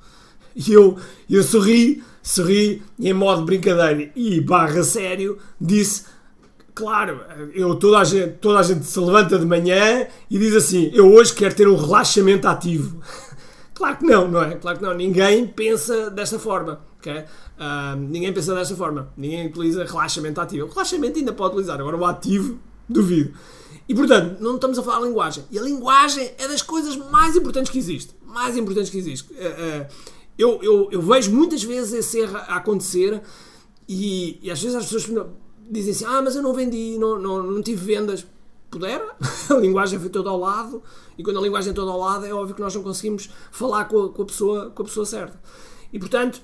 E 0.55 0.71
eu, 0.71 0.97
eu 1.29 1.43
sorri, 1.43 2.03
sorri, 2.21 2.81
e 2.99 3.09
em 3.09 3.13
modo 3.13 3.43
brincadeira 3.43 4.11
e 4.15 4.41
barra 4.41 4.83
sério, 4.83 5.37
disse, 5.59 6.05
claro, 6.73 7.21
eu, 7.53 7.75
toda, 7.75 7.99
a 7.99 8.03
gente, 8.03 8.33
toda 8.33 8.59
a 8.59 8.63
gente 8.63 8.85
se 8.85 8.99
levanta 8.99 9.37
de 9.37 9.45
manhã 9.45 10.07
e 10.29 10.37
diz 10.37 10.55
assim, 10.55 10.89
eu 10.93 11.11
hoje 11.13 11.33
quero 11.33 11.55
ter 11.55 11.67
um 11.67 11.75
relaxamento 11.75 12.47
ativo. 12.47 13.01
Claro 13.73 13.97
que 13.97 14.05
não, 14.05 14.27
não 14.27 14.43
é? 14.43 14.55
Claro 14.55 14.77
que 14.77 14.83
não. 14.83 14.93
Ninguém 14.93 15.47
pensa 15.47 16.09
desta 16.09 16.37
forma. 16.37 16.81
Okay? 16.99 17.19
Uh, 17.19 17.95
ninguém 17.97 18.31
pensa 18.31 18.53
desta 18.53 18.75
forma. 18.75 19.11
Ninguém 19.17 19.47
utiliza 19.47 19.83
relaxamento 19.83 20.39
ativo. 20.39 20.67
O 20.67 20.69
relaxamento 20.69 21.17
ainda 21.17 21.33
pode 21.33 21.53
utilizar, 21.53 21.79
agora 21.79 21.97
o 21.97 22.05
ativo, 22.05 22.59
duvido. 22.87 23.33
E 23.87 23.95
portanto, 23.95 24.39
não 24.39 24.55
estamos 24.55 24.77
a 24.77 24.83
falar 24.83 24.97
a 24.97 25.01
linguagem. 25.01 25.43
E 25.51 25.57
a 25.57 25.61
linguagem 25.61 26.31
é 26.37 26.47
das 26.47 26.61
coisas 26.61 26.95
mais 26.95 27.35
importantes 27.35 27.71
que 27.71 27.77
existe. 27.77 28.15
Mais 28.25 28.55
importantes 28.55 28.89
que 28.89 28.97
existe. 28.97 29.31
Uh, 29.33 29.35
uh, 29.35 29.87
eu, 30.37 30.59
eu, 30.61 30.89
eu, 30.91 31.01
vejo 31.01 31.31
muitas 31.31 31.63
vezes 31.63 31.93
esse 31.93 32.19
erro 32.19 32.37
a 32.37 32.55
acontecer 32.55 33.21
e, 33.87 34.39
e 34.41 34.49
às 34.49 34.61
vezes 34.61 34.75
as 34.75 34.85
pessoas 34.85 35.27
dizem 35.69 35.91
assim: 35.91 36.05
Ah, 36.05 36.21
mas 36.21 36.35
eu 36.35 36.41
não 36.41 36.53
vendi, 36.53 36.97
não, 36.97 37.19
não, 37.19 37.43
não 37.43 37.61
tive 37.61 37.83
vendas 37.83 38.25
puder, 38.71 39.03
a 39.51 39.53
linguagem 39.55 39.99
foi 39.99 40.09
toda 40.09 40.29
ao 40.29 40.39
lado, 40.39 40.81
e 41.17 41.23
quando 41.23 41.37
a 41.37 41.41
linguagem 41.41 41.71
é 41.71 41.73
toda 41.73 41.91
ao 41.91 41.99
lado, 41.99 42.25
é 42.25 42.33
óbvio 42.33 42.55
que 42.55 42.61
nós 42.61 42.73
não 42.73 42.81
conseguimos 42.81 43.29
falar 43.51 43.85
com 43.85 44.05
a, 44.05 44.09
com 44.09 44.23
a, 44.23 44.25
pessoa, 44.25 44.69
com 44.71 44.81
a 44.81 44.85
pessoa 44.85 45.05
certa. 45.05 45.39
E 45.93 45.99
portanto, 45.99 46.41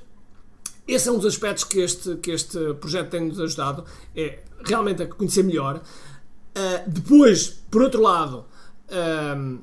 esse 0.87 1.09
é 1.09 1.11
um 1.11 1.17
dos 1.17 1.25
aspectos 1.25 1.63
que 1.63 1.79
este, 1.79 2.15
que 2.17 2.31
este 2.31 2.73
projeto 2.75 3.09
tem-nos 3.09 3.39
ajudado, 3.39 3.83
é 4.15 4.39
realmente 4.63 5.03
a 5.03 5.07
conhecer 5.07 5.43
melhor. 5.43 5.77
Uh, 5.77 6.89
depois, 6.89 7.61
por 7.69 7.81
outro 7.81 8.01
lado, 8.01 8.45
uh, 8.89 9.59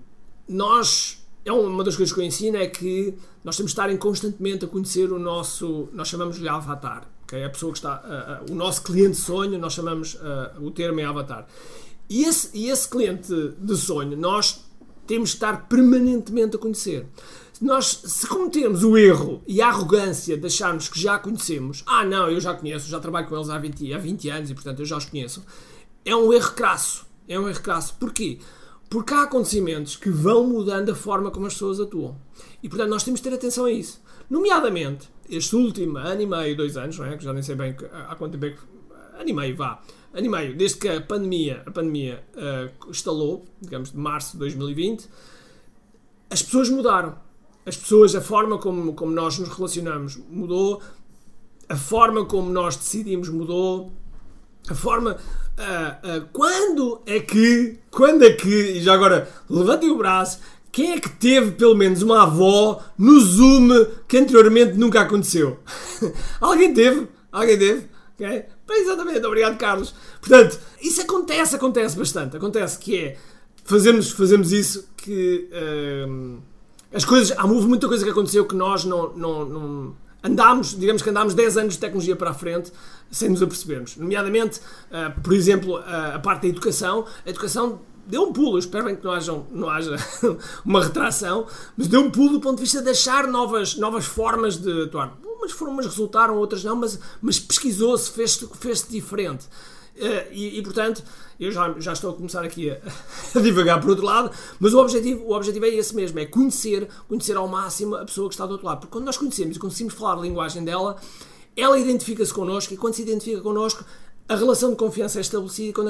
nós. 0.48 1.20
É 1.46 1.52
uma 1.52 1.84
das 1.84 1.94
coisas 1.94 2.14
que 2.14 2.18
eu 2.18 2.24
ensino 2.24 2.56
é 2.56 2.66
que 2.66 3.12
nós 3.44 3.54
temos 3.54 3.72
de 3.74 3.78
estar 3.78 3.98
constantemente 3.98 4.64
a 4.64 4.68
conhecer 4.68 5.12
o 5.12 5.18
nosso. 5.18 5.88
Nós 5.92 6.08
chamamos-lhe 6.08 6.48
avatar. 6.48 7.06
Okay? 7.24 7.44
A 7.44 7.50
pessoa 7.50 7.72
que 7.72 7.78
está. 7.78 8.42
Uh, 8.48 8.52
o 8.52 8.54
nosso 8.54 8.82
cliente 8.82 9.16
sonho, 9.16 9.58
nós 9.58 9.72
chamamos. 9.72 10.16
o 10.60 10.70
termo 10.70 11.00
é 11.00 11.04
avatar. 11.04 11.46
E 12.08 12.24
esse, 12.24 12.50
e 12.52 12.68
esse 12.68 12.88
cliente 12.88 13.32
de 13.58 13.76
sonho, 13.76 14.16
nós 14.16 14.64
temos 15.06 15.30
que 15.30 15.36
estar 15.36 15.68
permanentemente 15.68 16.56
a 16.56 16.58
conhecer. 16.58 17.06
Nós, 17.60 18.00
se 18.04 18.26
cometermos 18.26 18.82
o 18.82 18.96
erro 18.96 19.42
e 19.46 19.62
a 19.62 19.68
arrogância 19.68 20.36
de 20.36 20.46
acharmos 20.46 20.88
que 20.88 21.00
já 21.00 21.18
conhecemos, 21.18 21.82
ah, 21.86 22.04
não, 22.04 22.28
eu 22.28 22.40
já 22.40 22.52
conheço, 22.54 22.88
já 22.88 22.98
trabalho 22.98 23.28
com 23.28 23.36
eles 23.36 23.48
há 23.48 23.58
20, 23.58 23.94
há 23.94 23.98
20 23.98 24.28
anos 24.28 24.50
e, 24.50 24.54
portanto, 24.54 24.80
eu 24.80 24.86
já 24.86 24.96
os 24.96 25.04
conheço, 25.04 25.44
é 26.04 26.14
um 26.14 26.32
erro 26.32 26.52
crasso. 26.52 27.06
É 27.26 27.38
um 27.38 27.48
erro 27.48 27.62
crasso. 27.62 27.94
Porquê? 27.98 28.38
Porque 28.90 29.14
há 29.14 29.22
acontecimentos 29.22 29.96
que 29.96 30.10
vão 30.10 30.46
mudando 30.46 30.90
a 30.90 30.94
forma 30.94 31.30
como 31.30 31.46
as 31.46 31.54
pessoas 31.54 31.80
atuam. 31.80 32.16
E, 32.62 32.68
portanto, 32.68 32.90
nós 32.90 33.02
temos 33.02 33.20
de 33.20 33.28
ter 33.28 33.34
atenção 33.34 33.64
a 33.64 33.72
isso. 33.72 34.02
Nomeadamente, 34.28 35.08
este 35.28 35.56
último 35.56 35.96
ano 35.96 36.20
e 36.20 36.26
meio, 36.26 36.56
dois 36.56 36.76
anos, 36.76 36.98
não 36.98 37.06
é? 37.06 37.16
que 37.16 37.24
já 37.24 37.32
nem 37.32 37.42
sei 37.42 37.54
bem 37.54 37.74
há 37.92 38.14
quanto 38.14 38.32
tempo 38.32 38.46
é 38.46 38.50
que. 38.50 38.74
Ano 39.18 39.28
e 39.28 39.32
meio, 39.32 39.56
vá 39.56 39.80
ano 40.14 40.26
e 40.26 40.28
meio, 40.28 40.56
desde 40.56 40.78
que 40.78 40.88
a 40.88 41.00
pandemia, 41.00 41.62
a 41.66 41.70
pandemia 41.70 42.24
uh, 42.36 43.42
digamos, 43.60 43.90
de 43.90 43.98
março 43.98 44.32
de 44.32 44.38
2020, 44.38 45.08
as 46.30 46.42
pessoas 46.42 46.70
mudaram. 46.70 47.16
As 47.66 47.76
pessoas, 47.76 48.14
a 48.14 48.20
forma 48.20 48.58
como, 48.58 48.92
como 48.94 49.10
nós 49.10 49.38
nos 49.38 49.48
relacionamos 49.48 50.18
mudou, 50.28 50.80
a 51.68 51.76
forma 51.76 52.24
como 52.26 52.50
nós 52.50 52.76
decidimos 52.76 53.28
mudou, 53.28 53.92
a 54.68 54.74
forma. 54.74 55.16
Uh, 55.56 56.18
uh, 56.18 56.28
quando 56.32 57.00
é 57.06 57.20
que. 57.20 57.78
Quando 57.90 58.24
é 58.24 58.32
que. 58.32 58.48
E 58.48 58.82
já 58.82 58.94
agora, 58.94 59.28
levantem 59.48 59.90
o 59.90 59.96
braço. 59.96 60.38
Quem 60.70 60.92
é 60.92 61.00
que 61.00 61.08
teve 61.08 61.52
pelo 61.52 61.76
menos 61.76 62.02
uma 62.02 62.24
avó 62.24 62.82
no 62.98 63.20
Zoom 63.20 63.68
que 64.08 64.18
anteriormente 64.18 64.74
nunca 64.74 65.00
aconteceu? 65.00 65.60
Alguém 66.40 66.74
teve? 66.74 67.06
Alguém 67.30 67.58
teve? 67.58 67.86
Okay? 68.14 68.44
Exatamente, 68.76 69.24
obrigado 69.26 69.56
Carlos. 69.56 69.94
Portanto, 70.20 70.58
isso 70.80 71.00
acontece, 71.00 71.56
acontece 71.56 71.96
bastante. 71.96 72.36
Acontece 72.36 72.78
que 72.78 72.98
é, 72.98 73.16
fazemos, 73.64 74.10
fazemos 74.10 74.52
isso 74.52 74.88
que 74.96 75.48
hum, 76.08 76.38
as 76.92 77.04
coisas, 77.04 77.36
há 77.36 77.46
muita 77.46 77.88
coisa 77.88 78.04
que 78.04 78.10
aconteceu 78.10 78.46
que 78.46 78.54
nós 78.54 78.84
não, 78.84 79.12
não, 79.16 79.44
não 79.44 79.96
andámos, 80.22 80.78
digamos 80.78 81.02
que 81.02 81.10
andámos 81.10 81.34
10 81.34 81.56
anos 81.58 81.74
de 81.74 81.80
tecnologia 81.80 82.14
para 82.14 82.30
a 82.30 82.34
frente 82.34 82.72
sem 83.10 83.28
nos 83.28 83.42
apercebermos. 83.42 83.96
Nomeadamente, 83.96 84.60
uh, 84.90 85.20
por 85.20 85.32
exemplo, 85.34 85.78
uh, 85.78 86.14
a 86.14 86.18
parte 86.18 86.42
da 86.42 86.48
educação. 86.48 87.04
A 87.26 87.30
educação 87.30 87.80
deu 88.06 88.22
um 88.22 88.32
pulo, 88.32 88.54
eu 88.54 88.58
espero 88.58 88.84
bem 88.84 88.96
que 88.96 89.04
não, 89.04 89.12
hajam, 89.12 89.46
não 89.50 89.68
haja 89.68 89.96
uma 90.64 90.82
retração, 90.82 91.46
mas 91.76 91.88
deu 91.88 92.00
um 92.00 92.10
pulo 92.10 92.32
do 92.32 92.40
ponto 92.40 92.56
de 92.56 92.62
vista 92.62 92.82
de 92.82 92.90
achar 92.90 93.26
novas, 93.26 93.76
novas 93.76 94.04
formas 94.04 94.56
de 94.56 94.82
atuar. 94.82 95.16
Umas 95.24 95.52
foram, 95.52 95.72
umas 95.72 95.86
resultaram, 95.86 96.36
outras 96.36 96.64
não, 96.64 96.76
mas, 96.76 96.98
mas 97.20 97.38
pesquisou-se, 97.38 98.10
fez-se 98.10 98.48
fez 98.58 98.86
diferente. 98.88 99.46
Uh, 99.96 100.32
e, 100.32 100.58
e, 100.58 100.62
portanto, 100.62 101.04
eu 101.38 101.52
já, 101.52 101.72
já 101.78 101.92
estou 101.92 102.10
a 102.10 102.14
começar 102.14 102.44
aqui 102.44 102.70
a, 102.70 102.80
a, 103.38 103.40
divagar 103.40 103.80
por 103.80 103.90
outro 103.90 104.04
lado, 104.04 104.30
mas 104.58 104.74
o 104.74 104.80
objetivo, 104.80 105.24
o 105.24 105.32
objetivo 105.34 105.64
é 105.66 105.68
esse 105.68 105.94
mesmo: 105.94 106.18
é 106.18 106.26
conhecer, 106.26 106.88
conhecer 107.08 107.36
ao 107.36 107.46
máximo 107.46 107.94
a 107.94 108.04
pessoa 108.04 108.28
que 108.28 108.34
está 108.34 108.44
do 108.44 108.52
outro 108.52 108.66
lado. 108.66 108.80
Porque 108.80 108.92
quando 108.92 109.04
nós 109.04 109.16
conhecemos 109.16 109.56
e 109.56 109.60
conseguimos 109.60 109.94
falar 109.94 110.18
a 110.18 110.22
linguagem 110.22 110.64
dela, 110.64 110.96
ela 111.56 111.78
identifica-se 111.78 112.34
connosco 112.34 112.74
e 112.74 112.76
quando 112.76 112.94
se 112.94 113.02
identifica 113.02 113.40
connosco, 113.40 113.84
a 114.28 114.36
relação 114.36 114.70
de 114.70 114.76
confiança 114.76 115.18
é 115.18 115.20
estabelecida 115.20 115.68
e 115.68 115.72
quando 115.72 115.88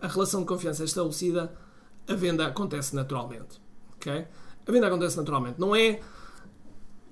a, 0.00 0.08
relação 0.08 0.40
de 0.40 0.46
confiança 0.46 0.82
é 0.82 0.86
estabelecida, 0.86 1.52
a 2.08 2.14
venda 2.14 2.46
acontece 2.46 2.94
naturalmente. 2.94 3.60
Okay? 3.96 4.26
A 4.66 4.72
venda 4.72 4.88
acontece 4.88 5.16
naturalmente. 5.16 5.60
Não 5.60 5.74
é 5.74 6.00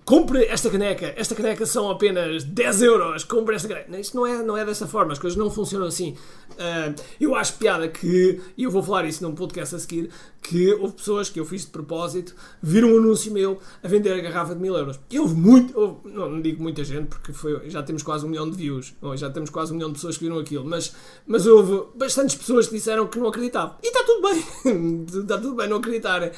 compre 0.06 0.44
esta 0.44 0.70
caneca, 0.70 1.12
esta 1.16 1.34
caneca 1.34 1.66
são 1.66 1.90
apenas 1.90 2.44
10 2.44 2.82
euros, 2.82 3.24
compre 3.24 3.56
esta 3.56 3.66
caneca. 3.66 3.98
Isto 3.98 4.16
não 4.16 4.24
é, 4.24 4.40
não 4.40 4.56
é 4.56 4.64
dessa 4.64 4.86
forma, 4.86 5.12
as 5.12 5.18
coisas 5.18 5.36
não 5.36 5.50
funcionam 5.50 5.88
assim. 5.88 6.16
Uh, 6.52 6.94
eu 7.20 7.34
acho 7.34 7.54
piada 7.54 7.88
que, 7.88 8.40
e 8.56 8.62
eu 8.62 8.70
vou 8.70 8.84
falar 8.84 9.04
isso 9.04 9.24
num 9.24 9.34
podcast 9.34 9.74
a 9.74 9.78
seguir, 9.80 10.08
que 10.40 10.72
houve 10.74 10.94
pessoas 10.94 11.28
que 11.28 11.40
eu 11.40 11.44
fiz 11.44 11.62
de 11.62 11.72
propósito, 11.72 12.36
viram 12.62 12.94
um 12.94 12.98
anúncio 12.98 13.32
meu 13.32 13.58
a 13.82 13.88
vender 13.88 14.12
a 14.12 14.20
garrafa 14.20 14.54
de 14.54 14.60
mil 14.60 14.76
euros. 14.76 15.00
E 15.10 15.18
houve 15.18 15.34
muito, 15.34 15.76
houve, 15.76 16.08
não, 16.08 16.30
não, 16.30 16.40
digo 16.40 16.62
muita 16.62 16.84
gente, 16.84 17.08
porque 17.08 17.32
foi, 17.32 17.68
já 17.68 17.82
temos 17.82 18.04
quase 18.04 18.24
um 18.24 18.28
milhão 18.28 18.48
de 18.48 18.56
views, 18.56 18.94
ou 19.02 19.16
já 19.16 19.28
temos 19.28 19.50
quase 19.50 19.72
um 19.72 19.74
milhão 19.74 19.88
de 19.88 19.94
pessoas 19.94 20.16
que 20.16 20.22
viram 20.22 20.38
aquilo, 20.38 20.64
mas, 20.64 20.94
mas 21.26 21.48
houve 21.48 21.88
bastantes 21.96 22.36
pessoas 22.36 22.68
que 22.68 22.76
disseram 22.76 23.08
que 23.08 23.18
não 23.18 23.26
acreditavam. 23.26 23.74
E 23.82 23.88
está 23.88 24.04
tudo 24.04 24.22
bem, 24.22 25.04
está 25.20 25.36
tudo 25.36 25.56
bem 25.56 25.68
não 25.68 25.78
acreditarem. 25.78 26.30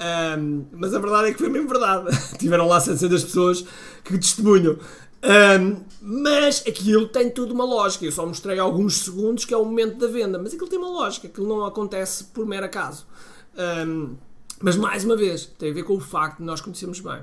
Um, 0.00 0.64
mas 0.72 0.94
a 0.94 0.98
verdade 0.98 1.28
é 1.28 1.32
que 1.32 1.38
foi 1.38 1.48
mesmo 1.48 1.68
verdade. 1.68 2.06
Tiveram 2.38 2.66
lá 2.66 2.80
700 2.80 3.24
pessoas 3.24 3.64
que 4.04 4.18
testemunham. 4.18 4.78
Um, 5.24 5.76
mas 6.00 6.64
aquilo 6.66 7.06
tem 7.06 7.30
tudo 7.30 7.54
uma 7.54 7.64
lógica. 7.64 8.04
Eu 8.04 8.12
só 8.12 8.26
mostrei 8.26 8.58
alguns 8.58 8.98
segundos 8.98 9.44
que 9.44 9.54
é 9.54 9.56
o 9.56 9.64
momento 9.64 9.98
da 9.98 10.08
venda, 10.08 10.38
mas 10.38 10.52
aquilo 10.52 10.68
tem 10.68 10.78
uma 10.78 10.90
lógica, 10.90 11.28
aquilo 11.28 11.48
não 11.48 11.64
acontece 11.64 12.24
por 12.24 12.44
mero 12.44 12.66
acaso. 12.66 13.06
Um, 13.86 14.16
mas 14.60 14.76
mais 14.76 15.04
uma 15.04 15.16
vez, 15.16 15.46
tem 15.58 15.70
a 15.70 15.74
ver 15.74 15.82
com 15.82 15.94
o 15.94 16.00
facto 16.00 16.38
de 16.38 16.44
nós 16.44 16.60
conhecermos 16.60 17.00
bem. 17.00 17.20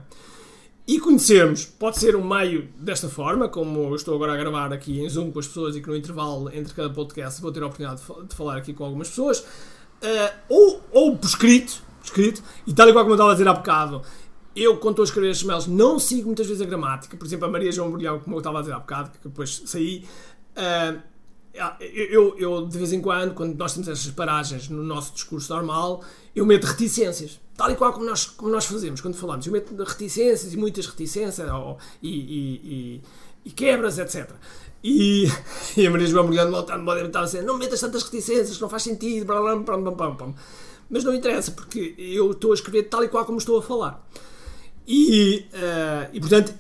E 0.88 1.00
conhecermos 1.00 1.66
pode 1.66 2.00
ser 2.00 2.16
um 2.16 2.28
meio 2.28 2.68
desta 2.76 3.08
forma, 3.08 3.48
como 3.48 3.84
eu 3.84 3.96
estou 3.96 4.16
agora 4.16 4.34
a 4.34 4.38
gravar 4.38 4.74
aqui 4.74 5.00
em 5.00 5.08
Zoom 5.08 5.32
com 5.32 5.40
as 5.40 5.48
pessoas 5.48 5.76
e 5.76 5.82
que 5.82 5.88
no 5.88 5.96
intervalo 5.96 6.50
entre 6.52 6.74
cada 6.74 6.90
podcast 6.90 7.42
vou 7.42 7.52
ter 7.52 7.62
a 7.62 7.68
oportunidade 7.68 8.02
de 8.28 8.36
falar 8.36 8.58
aqui 8.58 8.74
com 8.74 8.84
algumas 8.84 9.08
pessoas, 9.08 9.40
uh, 9.40 10.34
ou, 10.50 10.82
ou 10.92 11.16
por 11.18 11.28
escrito, 11.28 11.84
escrito, 12.10 12.44
e 12.68 12.74
tal 12.74 12.90
e 12.90 12.94
qual 12.94 13.04
como 13.04 13.14
eu 13.14 13.16
estava 13.16 13.32
a 13.32 13.34
dizer 13.34 13.48
há 13.48 13.54
bocado, 13.54 14.02
eu, 14.56 14.78
quando 14.78 14.94
estou 14.94 15.04
a 15.04 15.06
escrever 15.06 15.30
estes 15.32 15.48
mails, 15.48 15.68
não 15.68 16.00
sigo 16.00 16.28
muitas 16.28 16.48
vezes 16.48 16.62
a 16.62 16.66
gramática. 16.66 17.16
Por 17.16 17.26
exemplo, 17.26 17.46
a 17.46 17.50
Maria 17.50 17.72
João 17.72 17.92
Brilhão, 17.92 18.20
como 18.20 18.36
eu 18.36 18.40
estava 18.40 18.58
a 18.58 18.62
dizer 18.62 18.74
há 18.74 18.80
bocado, 18.80 19.12
que 19.12 19.28
depois 19.28 19.62
saí. 19.66 20.06
Uh, 20.52 21.02
eu, 21.80 22.38
eu, 22.38 22.66
de 22.68 22.78
vez 22.78 22.94
em 22.94 23.02
quando, 23.02 23.34
quando 23.34 23.58
nós 23.58 23.74
temos 23.74 23.88
estas 23.88 24.12
paragens 24.14 24.70
no 24.70 24.84
nosso 24.84 25.14
discurso 25.14 25.54
normal, 25.54 26.04
eu 26.36 26.46
meto 26.46 26.66
reticências. 26.66 27.40
Tal 27.56 27.72
e 27.72 27.76
qual 27.76 27.92
como 27.92 28.06
nós, 28.06 28.26
como 28.26 28.52
nós 28.52 28.66
fazemos 28.66 29.02
quando 29.02 29.16
falamos. 29.16 29.46
Eu 29.46 29.52
meto 29.52 29.76
reticências 29.84 30.54
e 30.54 30.58
muitas 30.58 30.86
reticências 30.86 31.52
ou, 31.52 31.78
e, 32.02 32.10
e, 32.10 32.56
e, 32.64 33.02
e 33.46 33.52
quebras, 33.52 33.98
etc. 33.98 34.32
E, 34.84 35.28
e 35.76 35.88
a 35.88 35.92
Maria 35.92 36.08
João 36.08 36.28
Brilhão 36.28 36.60
estava 36.60 37.22
a 37.22 37.26
dizer: 37.26 37.44
não 37.44 37.58
metas 37.58 37.80
tantas 37.80 38.04
reticências, 38.04 38.60
não 38.60 38.70
faz 38.70 38.84
sentido. 38.84 39.26
Blá, 39.26 39.42
blá, 39.42 39.56
blá, 39.56 39.78
blá, 39.78 39.92
blá, 39.92 40.10
blá. 40.12 40.34
Mas 40.90 41.04
não 41.04 41.14
interessa, 41.14 41.52
porque 41.52 41.94
eu 41.98 42.32
estou 42.32 42.52
a 42.52 42.56
escrever 42.56 42.84
tal 42.84 43.04
e 43.04 43.08
qual 43.08 43.26
como 43.26 43.38
estou 43.38 43.58
a 43.60 43.62
falar. 43.62 44.08
E, 44.88 45.46
uh, 45.54 46.10
e 46.12 46.20
portanto, 46.20 46.54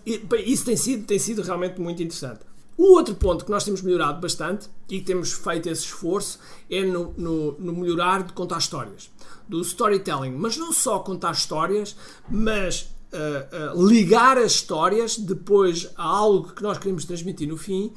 isso 0.46 0.66
tem 0.66 0.78
sido, 0.78 1.06
tem 1.06 1.18
sido 1.18 1.42
realmente 1.42 1.82
muito 1.82 2.04
interessante. 2.04 2.42
O 2.78 2.94
outro 2.94 3.16
ponto 3.16 3.44
que 3.44 3.52
nós 3.52 3.64
temos 3.64 3.82
melhorado 3.82 4.22
bastante 4.22 4.70
e 4.88 5.00
que 5.00 5.06
temos 5.06 5.34
feito 5.34 5.68
esse 5.68 5.84
esforço 5.84 6.40
é 6.70 6.86
no, 6.86 7.14
no, 7.18 7.52
no, 7.60 7.74
melhorar 7.74 8.24
de 8.24 8.32
contar 8.32 8.60
histórias, 8.60 9.10
do 9.48 9.60
storytelling. 9.62 10.32
Mas 10.32 10.56
não 10.56 10.72
só 10.72 11.00
contar 11.00 11.32
histórias, 11.32 11.96
mas 12.30 12.90
uh, 13.12 13.76
uh, 13.76 13.86
ligar 13.86 14.38
as 14.38 14.54
histórias 14.54 15.18
depois 15.18 15.90
a 15.98 16.04
algo 16.04 16.54
que 16.54 16.64
nós 16.64 16.78
queremos 16.78 17.04
transmitir 17.04 17.50
no 17.50 17.58
fim 17.58 17.92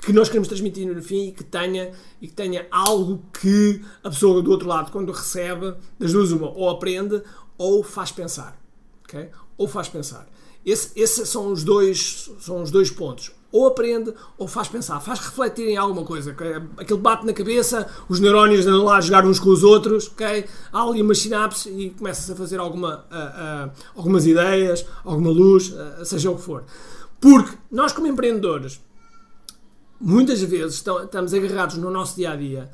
que 0.00 0.12
nós 0.12 0.28
queremos 0.28 0.48
transmitir 0.48 0.86
no 0.86 1.02
fim 1.02 1.28
e 1.28 1.32
que 1.32 1.44
tenha, 1.44 1.92
e 2.20 2.28
que 2.28 2.34
tenha 2.34 2.66
algo 2.70 3.22
que 3.40 3.82
a 4.02 4.10
pessoa 4.10 4.42
do 4.42 4.50
outro 4.50 4.68
lado, 4.68 4.92
quando 4.92 5.12
recebe, 5.12 5.74
das 5.98 6.12
duas 6.12 6.32
uma, 6.32 6.50
ou 6.50 6.68
aprende 6.68 7.22
ou 7.58 7.82
faz 7.82 8.12
pensar. 8.12 8.60
Okay? 9.04 9.28
Ou 9.56 9.66
faz 9.66 9.88
pensar. 9.88 10.26
Esse, 10.64 10.90
esses 10.96 11.28
são 11.28 11.52
os, 11.52 11.62
dois, 11.62 12.30
são 12.40 12.62
os 12.62 12.70
dois 12.70 12.90
pontos. 12.90 13.32
Ou 13.52 13.68
aprende 13.68 14.12
ou 14.36 14.48
faz 14.48 14.68
pensar, 14.68 15.00
faz 15.00 15.20
refletir 15.20 15.68
em 15.68 15.76
alguma 15.76 16.04
coisa. 16.04 16.32
Okay? 16.32 16.56
Aquilo 16.76 16.98
bate 16.98 17.24
na 17.24 17.32
cabeça, 17.32 17.88
os 18.08 18.20
neurónios 18.20 18.66
andam 18.66 18.84
lá 18.84 18.96
a 18.96 19.00
jogar 19.00 19.24
uns 19.24 19.38
com 19.38 19.48
os 19.48 19.62
outros, 19.62 20.08
okay? 20.08 20.44
há 20.72 20.82
ali 20.82 21.00
uma 21.00 21.14
sinapse 21.14 21.70
e 21.70 21.90
começa-se 21.90 22.32
a 22.32 22.34
fazer 22.34 22.58
alguma, 22.58 23.06
uh, 23.06 23.70
algumas 23.94 24.26
ideias, 24.26 24.84
alguma 25.04 25.30
luz, 25.30 25.72
seja 26.04 26.30
o 26.30 26.36
que 26.36 26.42
for. 26.42 26.64
Porque 27.26 27.58
nós, 27.72 27.92
como 27.92 28.06
empreendedores, 28.06 28.80
muitas 30.00 30.40
vezes 30.42 30.76
estamos 30.76 31.34
agarrados 31.34 31.76
no 31.76 31.90
nosso 31.90 32.14
dia 32.14 32.30
a 32.30 32.36
dia 32.36 32.70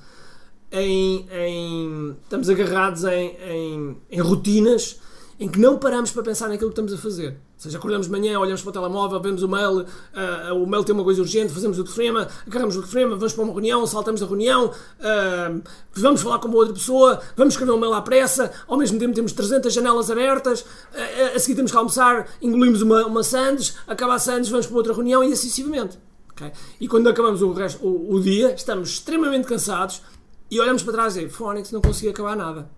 em, 0.71 1.27
em 1.33 2.17
estamos 2.23 2.51
agarrados 2.51 3.03
em, 3.05 3.35
em, 3.49 3.97
em, 4.11 4.21
rotinas 4.21 5.01
em 5.41 5.49
que 5.49 5.59
não 5.59 5.79
paramos 5.79 6.11
para 6.11 6.23
pensar 6.23 6.51
naquilo 6.51 6.69
que 6.69 6.75
estamos 6.75 6.93
a 6.93 6.99
fazer. 6.99 7.39
Seja, 7.63 7.79
acordamos 7.79 8.09
de 8.09 8.13
manhã, 8.13 8.41
olhamos 8.41 8.61
para 8.61 8.71
o 8.71 8.73
telemóvel, 8.73 9.21
vemos 9.21 9.41
o 9.41 9.49
mail, 9.49 9.83
uh, 9.83 10.55
o 10.61 10.67
mail 10.67 10.83
tem 10.83 10.93
uma 10.93 11.05
coisa 11.05 11.21
urgente, 11.23 11.53
fazemos 11.53 11.79
o 11.79 11.85
telefonema, 11.85 12.27
agarramos 12.45 12.75
o 12.75 12.81
telefonema, 12.81 13.15
vamos 13.15 13.33
para 13.35 13.45
uma 13.45 13.53
reunião, 13.53 13.87
saltamos 13.87 14.21
da 14.21 14.27
reunião, 14.27 14.67
uh, 14.67 15.63
vamos 15.93 16.21
falar 16.23 16.41
com 16.41 16.49
uma 16.49 16.57
outra 16.57 16.75
pessoa, 16.75 17.23
vamos 17.37 17.55
escrever 17.55 17.71
um 17.71 17.79
mail 17.79 17.95
à 17.95 18.03
pressa, 18.03 18.51
ao 18.67 18.77
mesmo 18.77 18.99
tempo 18.99 19.15
temos 19.15 19.31
300 19.31 19.73
janelas 19.73 20.11
abertas, 20.11 20.63
uh, 20.63 21.37
a 21.37 21.39
seguir 21.39 21.55
temos 21.55 21.71
que 21.71 21.77
almoçar, 21.77 22.27
engolimos 22.43 22.83
uma, 22.83 23.07
uma 23.07 23.23
sandes, 23.23 23.77
acaba 23.87 24.15
a 24.15 24.19
sandes, 24.19 24.51
vamos 24.51 24.67
para 24.67 24.77
outra 24.77 24.93
reunião 24.93 25.23
e 25.23 25.27
assim 25.27 25.49
sucessivamente. 25.49 26.01
Okay? 26.33 26.51
E 26.81 26.89
quando 26.89 27.09
acabamos 27.09 27.43
o, 27.43 27.53
resto, 27.53 27.87
o, 27.87 28.15
o, 28.15 28.21
dia, 28.21 28.55
estamos 28.57 28.89
extremamente 28.89 29.47
cansados 29.47 30.03
e 30.51 30.59
olhamos 30.59 30.83
para 30.83 30.95
trás 30.95 31.17
e 31.17 31.29
Fónix, 31.29 31.71
não 31.71 31.81
consegui 31.81 32.09
acabar 32.09 32.35
nada. 32.35 32.69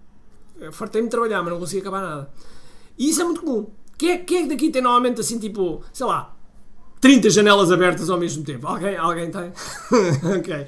Fartei-me 0.72 1.08
de 1.08 1.10
trabalhar, 1.10 1.42
mas 1.42 1.54
não 1.54 1.58
consegui 1.58 1.80
acabar 1.80 2.02
nada. 2.02 2.30
E 2.98 3.08
isso 3.08 3.22
é 3.22 3.24
muito 3.24 3.40
comum. 3.40 3.66
Quem 3.96 4.10
é, 4.10 4.18
quem 4.18 4.38
é 4.38 4.42
que 4.42 4.48
daqui 4.48 4.70
tem 4.70 4.82
normalmente 4.82 5.20
assim, 5.20 5.38
tipo, 5.38 5.82
sei 5.92 6.06
lá, 6.06 6.34
30 7.00 7.30
janelas 7.30 7.70
abertas 7.70 8.10
ao 8.10 8.18
mesmo 8.18 8.44
tempo? 8.44 8.66
Alguém, 8.66 8.96
alguém 8.96 9.30
tem? 9.30 9.52
ok. 10.38 10.66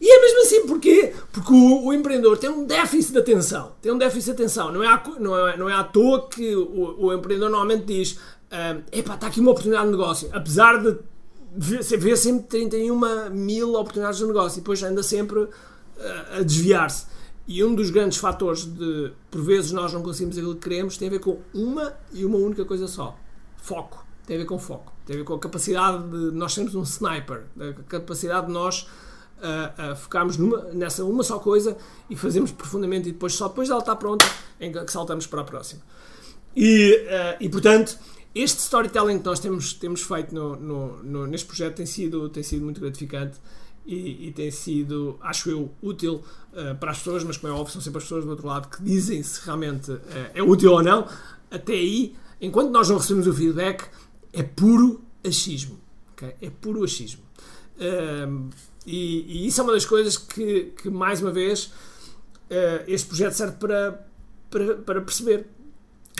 E 0.00 0.10
é 0.10 0.20
mesmo 0.20 0.40
assim, 0.42 0.66
porquê? 0.66 1.12
Porque 1.30 1.52
o, 1.52 1.86
o, 1.86 1.94
empreendedor 1.94 2.36
tem 2.36 2.50
um 2.50 2.64
déficit 2.64 3.12
de 3.12 3.18
atenção. 3.20 3.72
Tem 3.80 3.92
um 3.92 3.98
déficit 3.98 4.34
de 4.34 4.42
atenção. 4.42 4.72
Não 4.72 4.82
é 4.82 4.88
à, 4.88 5.00
não 5.20 5.48
é, 5.48 5.56
não 5.56 5.70
é 5.70 5.74
à 5.74 5.84
toa 5.84 6.28
que 6.28 6.56
o, 6.56 7.06
o 7.06 7.12
empreendedor 7.14 7.50
normalmente 7.50 7.84
diz: 7.84 8.12
uh, 8.12 8.82
epá, 8.90 9.14
está 9.14 9.28
aqui 9.28 9.38
uma 9.38 9.52
oportunidade 9.52 9.86
de 9.86 9.92
negócio. 9.92 10.28
Apesar 10.32 10.82
de 10.82 10.98
ver 11.54 12.16
sempre 12.16 12.48
31 12.48 13.30
mil 13.30 13.74
oportunidades 13.74 14.18
de 14.18 14.26
negócio 14.26 14.58
e 14.58 14.60
depois 14.60 14.82
anda 14.82 15.04
sempre 15.04 15.38
uh, 15.38 15.50
a 16.38 16.42
desviar-se. 16.42 17.06
E 17.46 17.62
um 17.64 17.74
dos 17.74 17.90
grandes 17.90 18.18
fatores 18.18 18.64
de, 18.64 19.12
por 19.30 19.42
vezes, 19.42 19.72
nós 19.72 19.92
não 19.92 20.02
conseguimos 20.02 20.38
aquilo 20.38 20.54
que 20.54 20.68
queremos 20.68 20.96
tem 20.96 21.08
a 21.08 21.10
ver 21.10 21.18
com 21.18 21.40
uma 21.52 21.92
e 22.12 22.24
uma 22.24 22.38
única 22.38 22.64
coisa 22.64 22.86
só: 22.86 23.16
foco. 23.56 24.04
Tem 24.26 24.36
a 24.36 24.40
ver 24.40 24.46
com 24.46 24.58
foco. 24.58 24.92
Tem 25.04 25.16
a 25.16 25.18
ver 25.18 25.24
com 25.24 25.34
a 25.34 25.38
capacidade 25.38 26.02
de 26.08 26.30
nós 26.36 26.52
sermos 26.52 26.74
um 26.74 26.82
sniper, 26.82 27.44
a 27.58 27.82
capacidade 27.82 28.46
de 28.46 28.52
nós 28.52 28.86
uh, 29.42 29.96
focarmos 29.96 30.36
numa, 30.36 30.62
nessa 30.72 31.04
uma 31.04 31.24
só 31.24 31.38
coisa 31.38 31.76
e 32.08 32.16
fazemos 32.16 32.52
profundamente 32.52 33.08
e 33.08 33.12
depois, 33.12 33.34
só 33.34 33.48
depois 33.48 33.68
dela 33.68 33.80
estar 33.80 33.96
pronta, 33.96 34.24
em 34.60 34.72
que 34.72 34.92
saltamos 34.92 35.26
para 35.26 35.40
a 35.40 35.44
próxima. 35.44 35.82
E, 36.54 36.94
uh, 37.08 37.36
e 37.40 37.48
portanto, 37.48 37.98
este 38.34 38.60
storytelling 38.60 39.18
que 39.18 39.24
nós 39.24 39.40
temos, 39.40 39.72
temos 39.74 40.02
feito 40.02 40.34
no, 40.34 40.56
no, 40.56 41.02
no, 41.02 41.26
neste 41.26 41.46
projeto 41.46 41.76
tem 41.76 41.86
sido, 41.86 42.28
tem 42.28 42.42
sido 42.42 42.64
muito 42.64 42.80
gratificante 42.80 43.38
e, 43.84 44.28
e 44.28 44.32
tem 44.32 44.50
sido, 44.50 45.18
acho 45.20 45.50
eu, 45.50 45.70
útil 45.82 46.22
uh, 46.52 46.74
para 46.78 46.92
as 46.92 46.98
pessoas, 46.98 47.24
mas 47.24 47.36
como 47.36 47.52
é 47.52 47.56
óbvio, 47.56 47.72
são 47.72 47.80
sempre 47.80 47.98
as 47.98 48.04
pessoas 48.04 48.24
do 48.24 48.30
outro 48.30 48.46
lado 48.46 48.68
que 48.68 48.82
dizem 48.82 49.22
se 49.22 49.44
realmente 49.44 49.90
uh, 49.90 50.00
é 50.34 50.42
útil 50.42 50.72
ou 50.72 50.82
não. 50.82 51.08
Até 51.50 51.72
aí, 51.72 52.14
enquanto 52.40 52.70
nós 52.70 52.88
não 52.88 52.98
recebemos 52.98 53.26
o 53.26 53.34
feedback, 53.34 53.88
é 54.32 54.42
puro 54.42 55.02
achismo. 55.24 55.78
Okay? 56.12 56.34
É 56.40 56.50
puro 56.50 56.84
achismo. 56.84 57.22
Uh, 57.76 58.48
e, 58.86 59.44
e, 59.44 59.46
isso 59.46 59.60
é 59.60 59.64
uma 59.64 59.72
das 59.72 59.84
coisas 59.84 60.16
que, 60.16 60.72
que 60.80 60.90
mais 60.90 61.22
uma 61.22 61.30
vez, 61.30 61.72
este 62.86 63.06
projeto 63.06 63.32
serve 63.32 63.56
para, 63.56 64.06
para, 64.50 64.74
para 64.76 65.00
perceber 65.00 65.46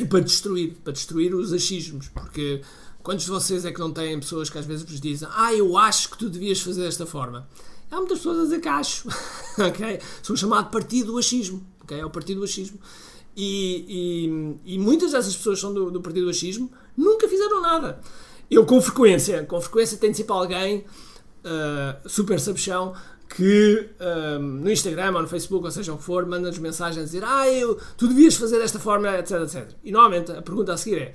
para 0.06 0.20
destruir, 0.20 0.74
para 0.82 0.92
destruir 0.92 1.34
os 1.34 1.52
achismos, 1.52 2.08
porque 2.08 2.62
Quantos 3.02 3.24
de 3.24 3.30
vocês 3.32 3.64
é 3.64 3.72
que 3.72 3.80
não 3.80 3.92
têm 3.92 4.18
pessoas 4.20 4.48
que 4.48 4.56
às 4.56 4.64
vezes 4.64 4.84
vos 4.84 5.00
dizem 5.00 5.28
Ah, 5.32 5.52
eu 5.52 5.76
acho 5.76 6.10
que 6.10 6.18
tu 6.18 6.28
devias 6.28 6.60
fazer 6.60 6.82
desta 6.82 7.04
forma? 7.04 7.48
Há 7.90 7.96
muitas 7.96 8.18
pessoas 8.18 8.38
a 8.38 8.42
dizer 8.44 8.60
que 8.60 8.68
acho. 8.68 9.08
okay? 9.68 9.98
Sou 10.22 10.36
chamado 10.36 10.70
partido 10.70 11.12
do 11.12 11.18
achismo. 11.18 11.66
Okay? 11.82 11.98
É 11.98 12.06
o 12.06 12.10
partido 12.10 12.38
do 12.38 12.44
achismo. 12.44 12.78
E, 13.36 14.56
e, 14.64 14.74
e 14.74 14.78
muitas 14.78 15.12
dessas 15.12 15.34
pessoas 15.36 15.60
são 15.60 15.74
do, 15.74 15.90
do 15.90 16.00
partido 16.00 16.24
do 16.24 16.30
achismo, 16.30 16.70
nunca 16.96 17.28
fizeram 17.28 17.60
nada. 17.60 18.00
Eu, 18.50 18.64
com 18.64 18.80
frequência, 18.80 19.44
com 19.44 19.60
frequência, 19.60 19.96
tenho 19.98 20.14
sempre 20.14 20.32
alguém 20.32 20.78
uh, 20.78 22.08
super 22.08 22.38
sabichão 22.38 22.94
que 23.34 23.90
uh, 24.00 24.38
no 24.38 24.70
Instagram 24.70 25.14
ou 25.14 25.22
no 25.22 25.28
Facebook, 25.28 25.64
ou 25.64 25.70
seja 25.70 25.92
o 25.92 25.98
que 25.98 26.04
for, 26.04 26.26
manda-nos 26.26 26.58
mensagens 26.58 27.02
a 27.02 27.04
dizer 27.04 27.24
ah, 27.24 27.48
eu, 27.48 27.78
tu 27.96 28.06
devias 28.06 28.34
fazer 28.34 28.58
desta 28.58 28.78
forma, 28.78 29.18
etc, 29.18 29.42
etc. 29.42 29.70
E 29.82 29.90
normalmente 29.90 30.32
a 30.32 30.42
pergunta 30.42 30.72
a 30.72 30.76
seguir 30.76 30.98
é 30.98 31.12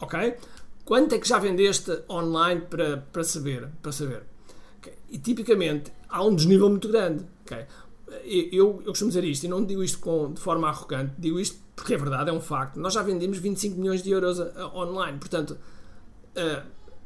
ok, 0.00 0.36
Quanto 0.84 1.14
é 1.14 1.18
que 1.18 1.26
já 1.26 1.38
vendeste 1.38 2.02
online 2.10 2.60
para, 2.62 2.98
para 3.10 3.24
saber? 3.24 3.68
Para 3.80 3.90
saber? 3.90 4.22
Okay. 4.78 4.92
E 5.08 5.18
tipicamente 5.18 5.90
há 6.08 6.22
um 6.22 6.34
desnível 6.34 6.68
muito 6.68 6.88
grande. 6.88 7.24
Okay. 7.42 7.64
eu, 8.52 8.82
eu 8.84 8.86
costumo 8.86 9.10
dizer 9.10 9.24
isto, 9.24 9.44
e 9.44 9.48
não 9.48 9.64
digo 9.64 9.82
isto 9.82 9.98
com, 9.98 10.32
de 10.32 10.40
forma 10.40 10.68
arrogante, 10.68 11.14
digo 11.18 11.40
isto 11.40 11.58
porque 11.74 11.94
é 11.94 11.96
verdade, 11.96 12.30
é 12.30 12.32
um 12.32 12.40
facto. 12.40 12.78
Nós 12.78 12.92
já 12.92 13.02
vendemos 13.02 13.38
25 13.38 13.80
milhões 13.80 14.02
de 14.02 14.10
euros 14.10 14.38
a, 14.38 14.60
a, 14.60 14.76
online, 14.76 15.18
portanto, 15.18 15.58
uh, 16.36 16.62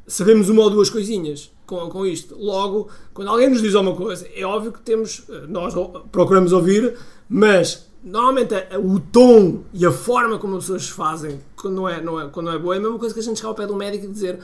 sabemos 0.09 0.49
uma 0.49 0.63
ou 0.63 0.71
duas 0.71 0.91
coisinhas 0.91 1.53
com, 1.67 1.89
com 1.89 2.05
isto. 2.05 2.37
Logo, 2.37 2.89
quando 3.15 3.29
alguém 3.29 3.49
nos 3.49 3.63
diz 3.63 3.75
alguma 3.75 3.95
coisa, 3.95 4.27
é 4.35 4.45
óbvio 4.45 4.73
que 4.73 4.81
temos, 4.81 5.23
nós 5.49 5.75
procuramos 6.11 6.53
ouvir, 6.53 6.97
mas 7.29 7.87
normalmente 8.03 8.55
o 8.83 8.99
tom 8.99 9.65
e 9.73 9.85
a 9.85 9.93
forma 9.93 10.39
como 10.39 10.57
as 10.57 10.65
pessoas 10.65 10.89
fazem 10.89 11.41
quando 11.57 11.75
não 11.75 11.89
é, 11.89 12.01
não 12.01 12.21
é, 12.21 12.29
quando 12.29 12.47
não 12.47 12.53
é 12.55 12.59
boa 12.59 12.75
é 12.75 12.79
a 12.79 12.81
mesma 12.81 12.99
coisa 12.99 13.13
que 13.13 13.21
a 13.21 13.23
gente 13.23 13.37
chegar 13.37 13.49
ao 13.49 13.55
pé 13.55 13.67
do 13.67 13.75
médico 13.75 14.05
e 14.07 14.09
dizer 14.09 14.39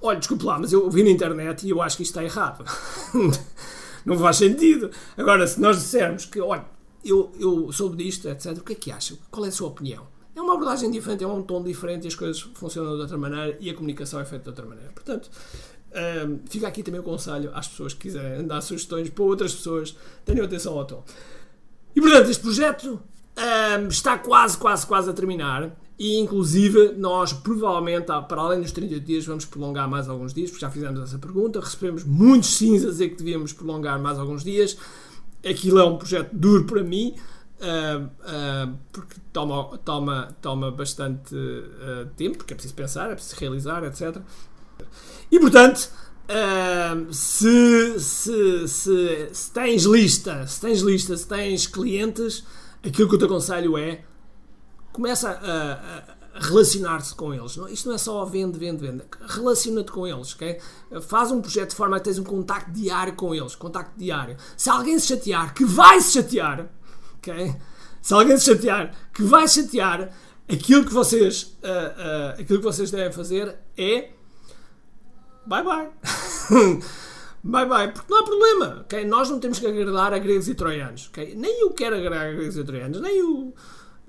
olha, 0.00 0.18
desculpe 0.18 0.44
lá, 0.44 0.58
mas 0.58 0.72
eu 0.72 0.88
vi 0.90 1.02
na 1.02 1.10
internet 1.10 1.66
e 1.66 1.70
eu 1.70 1.80
acho 1.80 1.96
que 1.96 2.02
isto 2.02 2.18
está 2.18 2.24
errado. 2.24 2.64
não 4.04 4.18
faz 4.18 4.36
sentido. 4.36 4.90
Agora, 5.16 5.46
se 5.46 5.60
nós 5.60 5.76
dissermos 5.76 6.24
que, 6.24 6.40
olha, 6.40 6.64
eu, 7.04 7.32
eu 7.38 7.72
soube 7.72 8.02
disto, 8.02 8.28
etc., 8.28 8.58
o 8.58 8.64
que 8.64 8.72
é 8.72 8.76
que 8.76 8.92
acha? 8.92 9.16
Qual 9.30 9.44
é 9.44 9.48
a 9.48 9.52
sua 9.52 9.68
opinião? 9.68 10.06
É 10.34 10.40
uma 10.40 10.54
abordagem 10.54 10.90
diferente, 10.90 11.22
é 11.22 11.26
um 11.26 11.42
tom 11.42 11.62
diferente 11.62 12.04
e 12.04 12.08
as 12.08 12.14
coisas 12.14 12.40
funcionam 12.40 12.94
de 12.94 13.02
outra 13.02 13.18
maneira 13.18 13.56
e 13.60 13.68
a 13.68 13.74
comunicação 13.74 14.18
é 14.18 14.24
feita 14.24 14.44
de 14.44 14.48
outra 14.50 14.64
maneira. 14.66 14.90
Portanto, 14.92 15.30
um, 15.92 16.40
fica 16.48 16.66
aqui 16.66 16.82
também 16.82 17.00
o 17.00 17.04
conselho 17.04 17.50
às 17.54 17.68
pessoas 17.68 17.92
que 17.92 18.00
quiserem 18.00 18.46
dar 18.46 18.60
sugestões 18.62 19.10
para 19.10 19.24
outras 19.24 19.54
pessoas, 19.54 19.94
tenham 20.24 20.44
atenção 20.44 20.78
ao 20.78 20.84
tom. 20.86 21.04
E 21.94 22.00
portanto, 22.00 22.30
este 22.30 22.42
projeto 22.42 22.98
um, 23.36 23.88
está 23.88 24.18
quase, 24.18 24.56
quase, 24.56 24.86
quase 24.86 25.10
a 25.10 25.12
terminar. 25.12 25.76
E 25.98 26.18
inclusive 26.18 26.94
nós 26.96 27.32
provavelmente, 27.32 28.06
para 28.06 28.40
além 28.40 28.60
dos 28.60 28.72
38 28.72 29.04
dias, 29.04 29.26
vamos 29.26 29.44
prolongar 29.44 29.88
mais 29.88 30.08
alguns 30.08 30.32
dias, 30.32 30.50
porque 30.50 30.64
já 30.64 30.70
fizemos 30.70 31.00
essa 31.00 31.18
pergunta. 31.18 31.60
Recebemos 31.60 32.04
muitos 32.04 32.56
sims 32.56 32.84
a 32.84 32.88
dizer 32.88 33.10
que 33.10 33.16
devíamos 33.16 33.52
prolongar 33.52 34.00
mais 34.00 34.18
alguns 34.18 34.42
dias. 34.42 34.76
Aquilo 35.48 35.78
é 35.78 35.84
um 35.84 35.98
projeto 35.98 36.30
duro 36.32 36.64
para 36.64 36.82
mim, 36.82 37.14
uh, 37.62 38.04
uh, 38.04 38.78
porque 38.92 39.14
toma, 39.32 39.78
toma, 39.78 40.36
toma 40.42 40.70
bastante 40.70 41.34
uh, 41.34 42.06
tempo, 42.16 42.38
porque 42.38 42.52
é 42.52 42.56
preciso 42.56 42.74
pensar, 42.74 43.10
é 43.10 43.14
preciso 43.14 43.36
realizar, 43.36 43.84
etc. 43.84 44.18
E 45.30 45.38
portanto, 45.38 45.90
se, 47.10 48.00
se, 48.00 48.68
se, 48.68 49.28
se 49.32 49.50
tens 49.52 49.84
lista, 49.84 50.46
se 50.46 50.60
tens 50.60 50.80
lista, 50.80 51.16
se 51.16 51.26
tens 51.26 51.66
clientes, 51.66 52.44
aquilo 52.84 53.08
que 53.08 53.14
eu 53.14 53.18
te 53.18 53.24
aconselho 53.24 53.78
é 53.78 54.04
começa 54.92 55.30
a, 55.30 56.08
a 56.38 56.40
relacionar-se 56.40 57.14
com 57.14 57.32
eles. 57.32 57.56
Não, 57.56 57.68
isto 57.68 57.88
não 57.88 57.94
é 57.94 57.98
só 57.98 58.24
vende, 58.24 58.58
vende, 58.58 58.86
vende. 58.86 59.04
Relaciona-te 59.26 59.90
com 59.90 60.06
eles, 60.06 60.34
ok? 60.34 60.58
Faz 61.02 61.30
um 61.30 61.40
projeto 61.40 61.70
de 61.70 61.76
forma 61.76 61.96
a 61.96 62.00
tens 62.00 62.18
um 62.18 62.24
contacto 62.24 62.70
diário 62.70 63.14
com 63.14 63.34
eles, 63.34 63.54
contacto 63.54 63.98
diário. 63.98 64.36
Se 64.56 64.70
alguém 64.70 64.98
se 64.98 65.08
chatear, 65.08 65.54
que 65.54 65.64
vai 65.64 66.00
se 66.00 66.12
chatear, 66.12 66.68
ok? 67.22 67.54
Se 68.00 68.14
alguém 68.14 68.36
se 68.36 68.46
chatear, 68.46 68.94
que 69.14 69.22
vai 69.22 69.46
chatear, 69.46 70.10
aquilo 70.52 70.84
que 70.84 70.92
vocês, 70.92 71.56
uh, 71.62 72.36
uh, 72.36 72.40
aquilo 72.40 72.58
que 72.58 72.64
vocês 72.64 72.90
devem 72.90 73.12
fazer 73.12 73.54
é 73.76 74.10
bye 75.46 75.62
bye. 75.62 75.90
bye 77.44 77.66
bye, 77.66 77.92
porque 77.92 78.12
não 78.12 78.20
há 78.20 78.24
problema, 78.24 78.80
ok? 78.80 79.04
Nós 79.04 79.30
não 79.30 79.38
temos 79.38 79.58
que 79.58 79.66
agradar 79.66 80.12
a 80.12 80.18
gregos 80.18 80.48
e 80.48 80.54
troianos, 80.54 81.08
ok? 81.10 81.34
Nem 81.36 81.60
eu 81.60 81.70
quero 81.70 81.96
agradar 81.96 82.26
a 82.26 82.32
gregos 82.32 82.56
e 82.56 82.64
troianos, 82.64 83.00
nem 83.00 83.22
o 83.22 83.54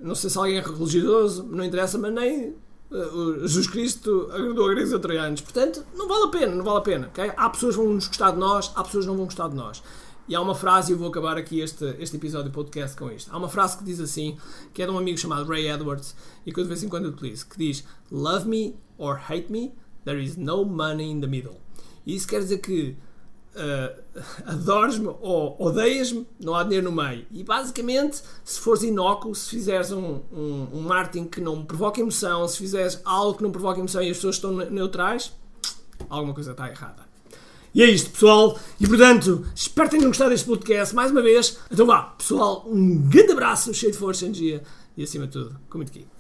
não 0.04 0.16
sei 0.16 0.30
se 0.30 0.38
alguém 0.38 0.58
é 0.58 0.62
religioso, 0.62 1.44
não 1.44 1.64
interessa, 1.64 1.98
mas 1.98 2.14
nem 2.14 2.56
uh, 2.92 3.40
Jesus 3.42 3.68
Cristo 3.68 4.30
agradou 4.34 4.66
a 4.66 4.74
gregos 4.74 4.92
e 4.92 5.00
troianos. 5.00 5.42
Portanto, 5.42 5.86
não 5.96 6.08
vale 6.08 6.26
a 6.26 6.28
pena, 6.28 6.56
não 6.56 6.64
vale 6.64 6.80
a 6.80 6.82
pena. 6.82 7.08
Okay? 7.08 7.32
Há 7.38 7.50
pessoas 7.50 7.76
que 7.76 7.82
vão 7.82 7.94
nos 7.94 8.08
gostar 8.08 8.32
de 8.32 8.38
nós, 8.38 8.72
há 8.76 8.84
pessoas 8.84 9.06
que 9.06 9.10
não 9.10 9.16
vão 9.16 9.26
gostar 9.26 9.48
de 9.48 9.56
nós. 9.56 9.82
E 10.28 10.36
há 10.36 10.42
uma 10.42 10.56
frase, 10.56 10.92
e 10.92 10.96
eu 10.96 10.98
vou 10.98 11.10
acabar 11.10 11.38
aqui 11.38 11.60
este, 11.60 11.84
este 12.00 12.16
episódio 12.16 12.50
do 12.50 12.54
podcast 12.54 12.96
com 12.96 13.12
isto. 13.12 13.30
Há 13.34 13.38
uma 13.38 13.50
frase 13.50 13.78
que 13.78 13.84
diz 13.84 14.00
assim, 14.00 14.38
que 14.74 14.82
é 14.82 14.86
de 14.86 14.92
um 14.92 14.98
amigo 14.98 15.18
chamado 15.18 15.50
Ray 15.50 15.70
Edwards, 15.70 16.16
e 16.46 16.52
que 16.52 16.60
eu 16.60 16.64
de 16.64 16.70
vez 16.70 16.82
em 16.82 16.88
quando 16.88 17.08
utilizo, 17.08 17.46
que 17.48 17.58
diz 17.58 17.84
Love 18.10 18.48
me 18.48 18.76
or 18.98 19.20
hate 19.30 19.52
me, 19.52 19.74
there 20.06 20.24
is 20.24 20.38
no 20.38 20.64
money 20.64 21.12
in 21.12 21.20
the 21.20 21.28
middle. 21.28 21.60
E 22.06 22.16
isso 22.16 22.26
quer 22.26 22.40
dizer 22.40 22.60
que 22.60 22.96
uh, 23.54 24.22
adoras-me 24.46 25.08
ou 25.22 25.58
odeias-me, 25.60 26.26
não 26.40 26.56
há 26.56 26.64
dinheiro 26.64 26.90
no 26.90 27.04
meio. 27.04 27.26
E 27.30 27.44
basicamente, 27.44 28.22
se 28.46 28.60
fores 28.60 28.82
inócuo, 28.82 29.36
se 29.36 29.50
fizeres 29.50 29.92
um, 29.92 30.22
um, 30.32 30.68
um 30.74 30.82
marketing 30.82 31.26
que 31.26 31.42
não 31.42 31.66
provoca 31.66 32.00
emoção, 32.00 32.48
se 32.48 32.58
fizeres 32.58 33.02
algo 33.04 33.38
que 33.38 33.44
não 33.44 33.52
provoca 33.52 33.80
emoção 33.80 34.02
e 34.02 34.10
as 34.10 34.18
pessoas 34.18 34.36
estão 34.36 34.52
neutrais, 34.54 35.34
alguma 36.10 36.34
coisa 36.34 36.52
está 36.52 36.70
errada. 36.70 37.03
E 37.74 37.82
é 37.82 37.90
isto, 37.90 38.12
pessoal. 38.12 38.60
E 38.80 38.88
portanto, 38.88 39.46
espero 39.56 39.90
que 39.90 39.96
tenham 39.96 40.10
gostado 40.10 40.30
deste 40.30 40.46
podcast 40.46 40.94
mais 40.94 41.12
uma 41.12 41.22
vez. 41.22 41.58
Então 41.72 41.86
vá, 41.86 42.04
pessoal, 42.18 42.66
um 42.68 42.98
grande 43.10 43.32
abraço, 43.32 43.74
cheio 43.74 43.92
de 43.92 43.98
força, 43.98 44.26
energia 44.26 44.62
e 44.96 45.04
acima 45.04 45.26
de 45.26 45.34
tudo, 45.34 45.60
com 45.70 45.80
muito 45.80 45.90
aqui. 45.90 46.13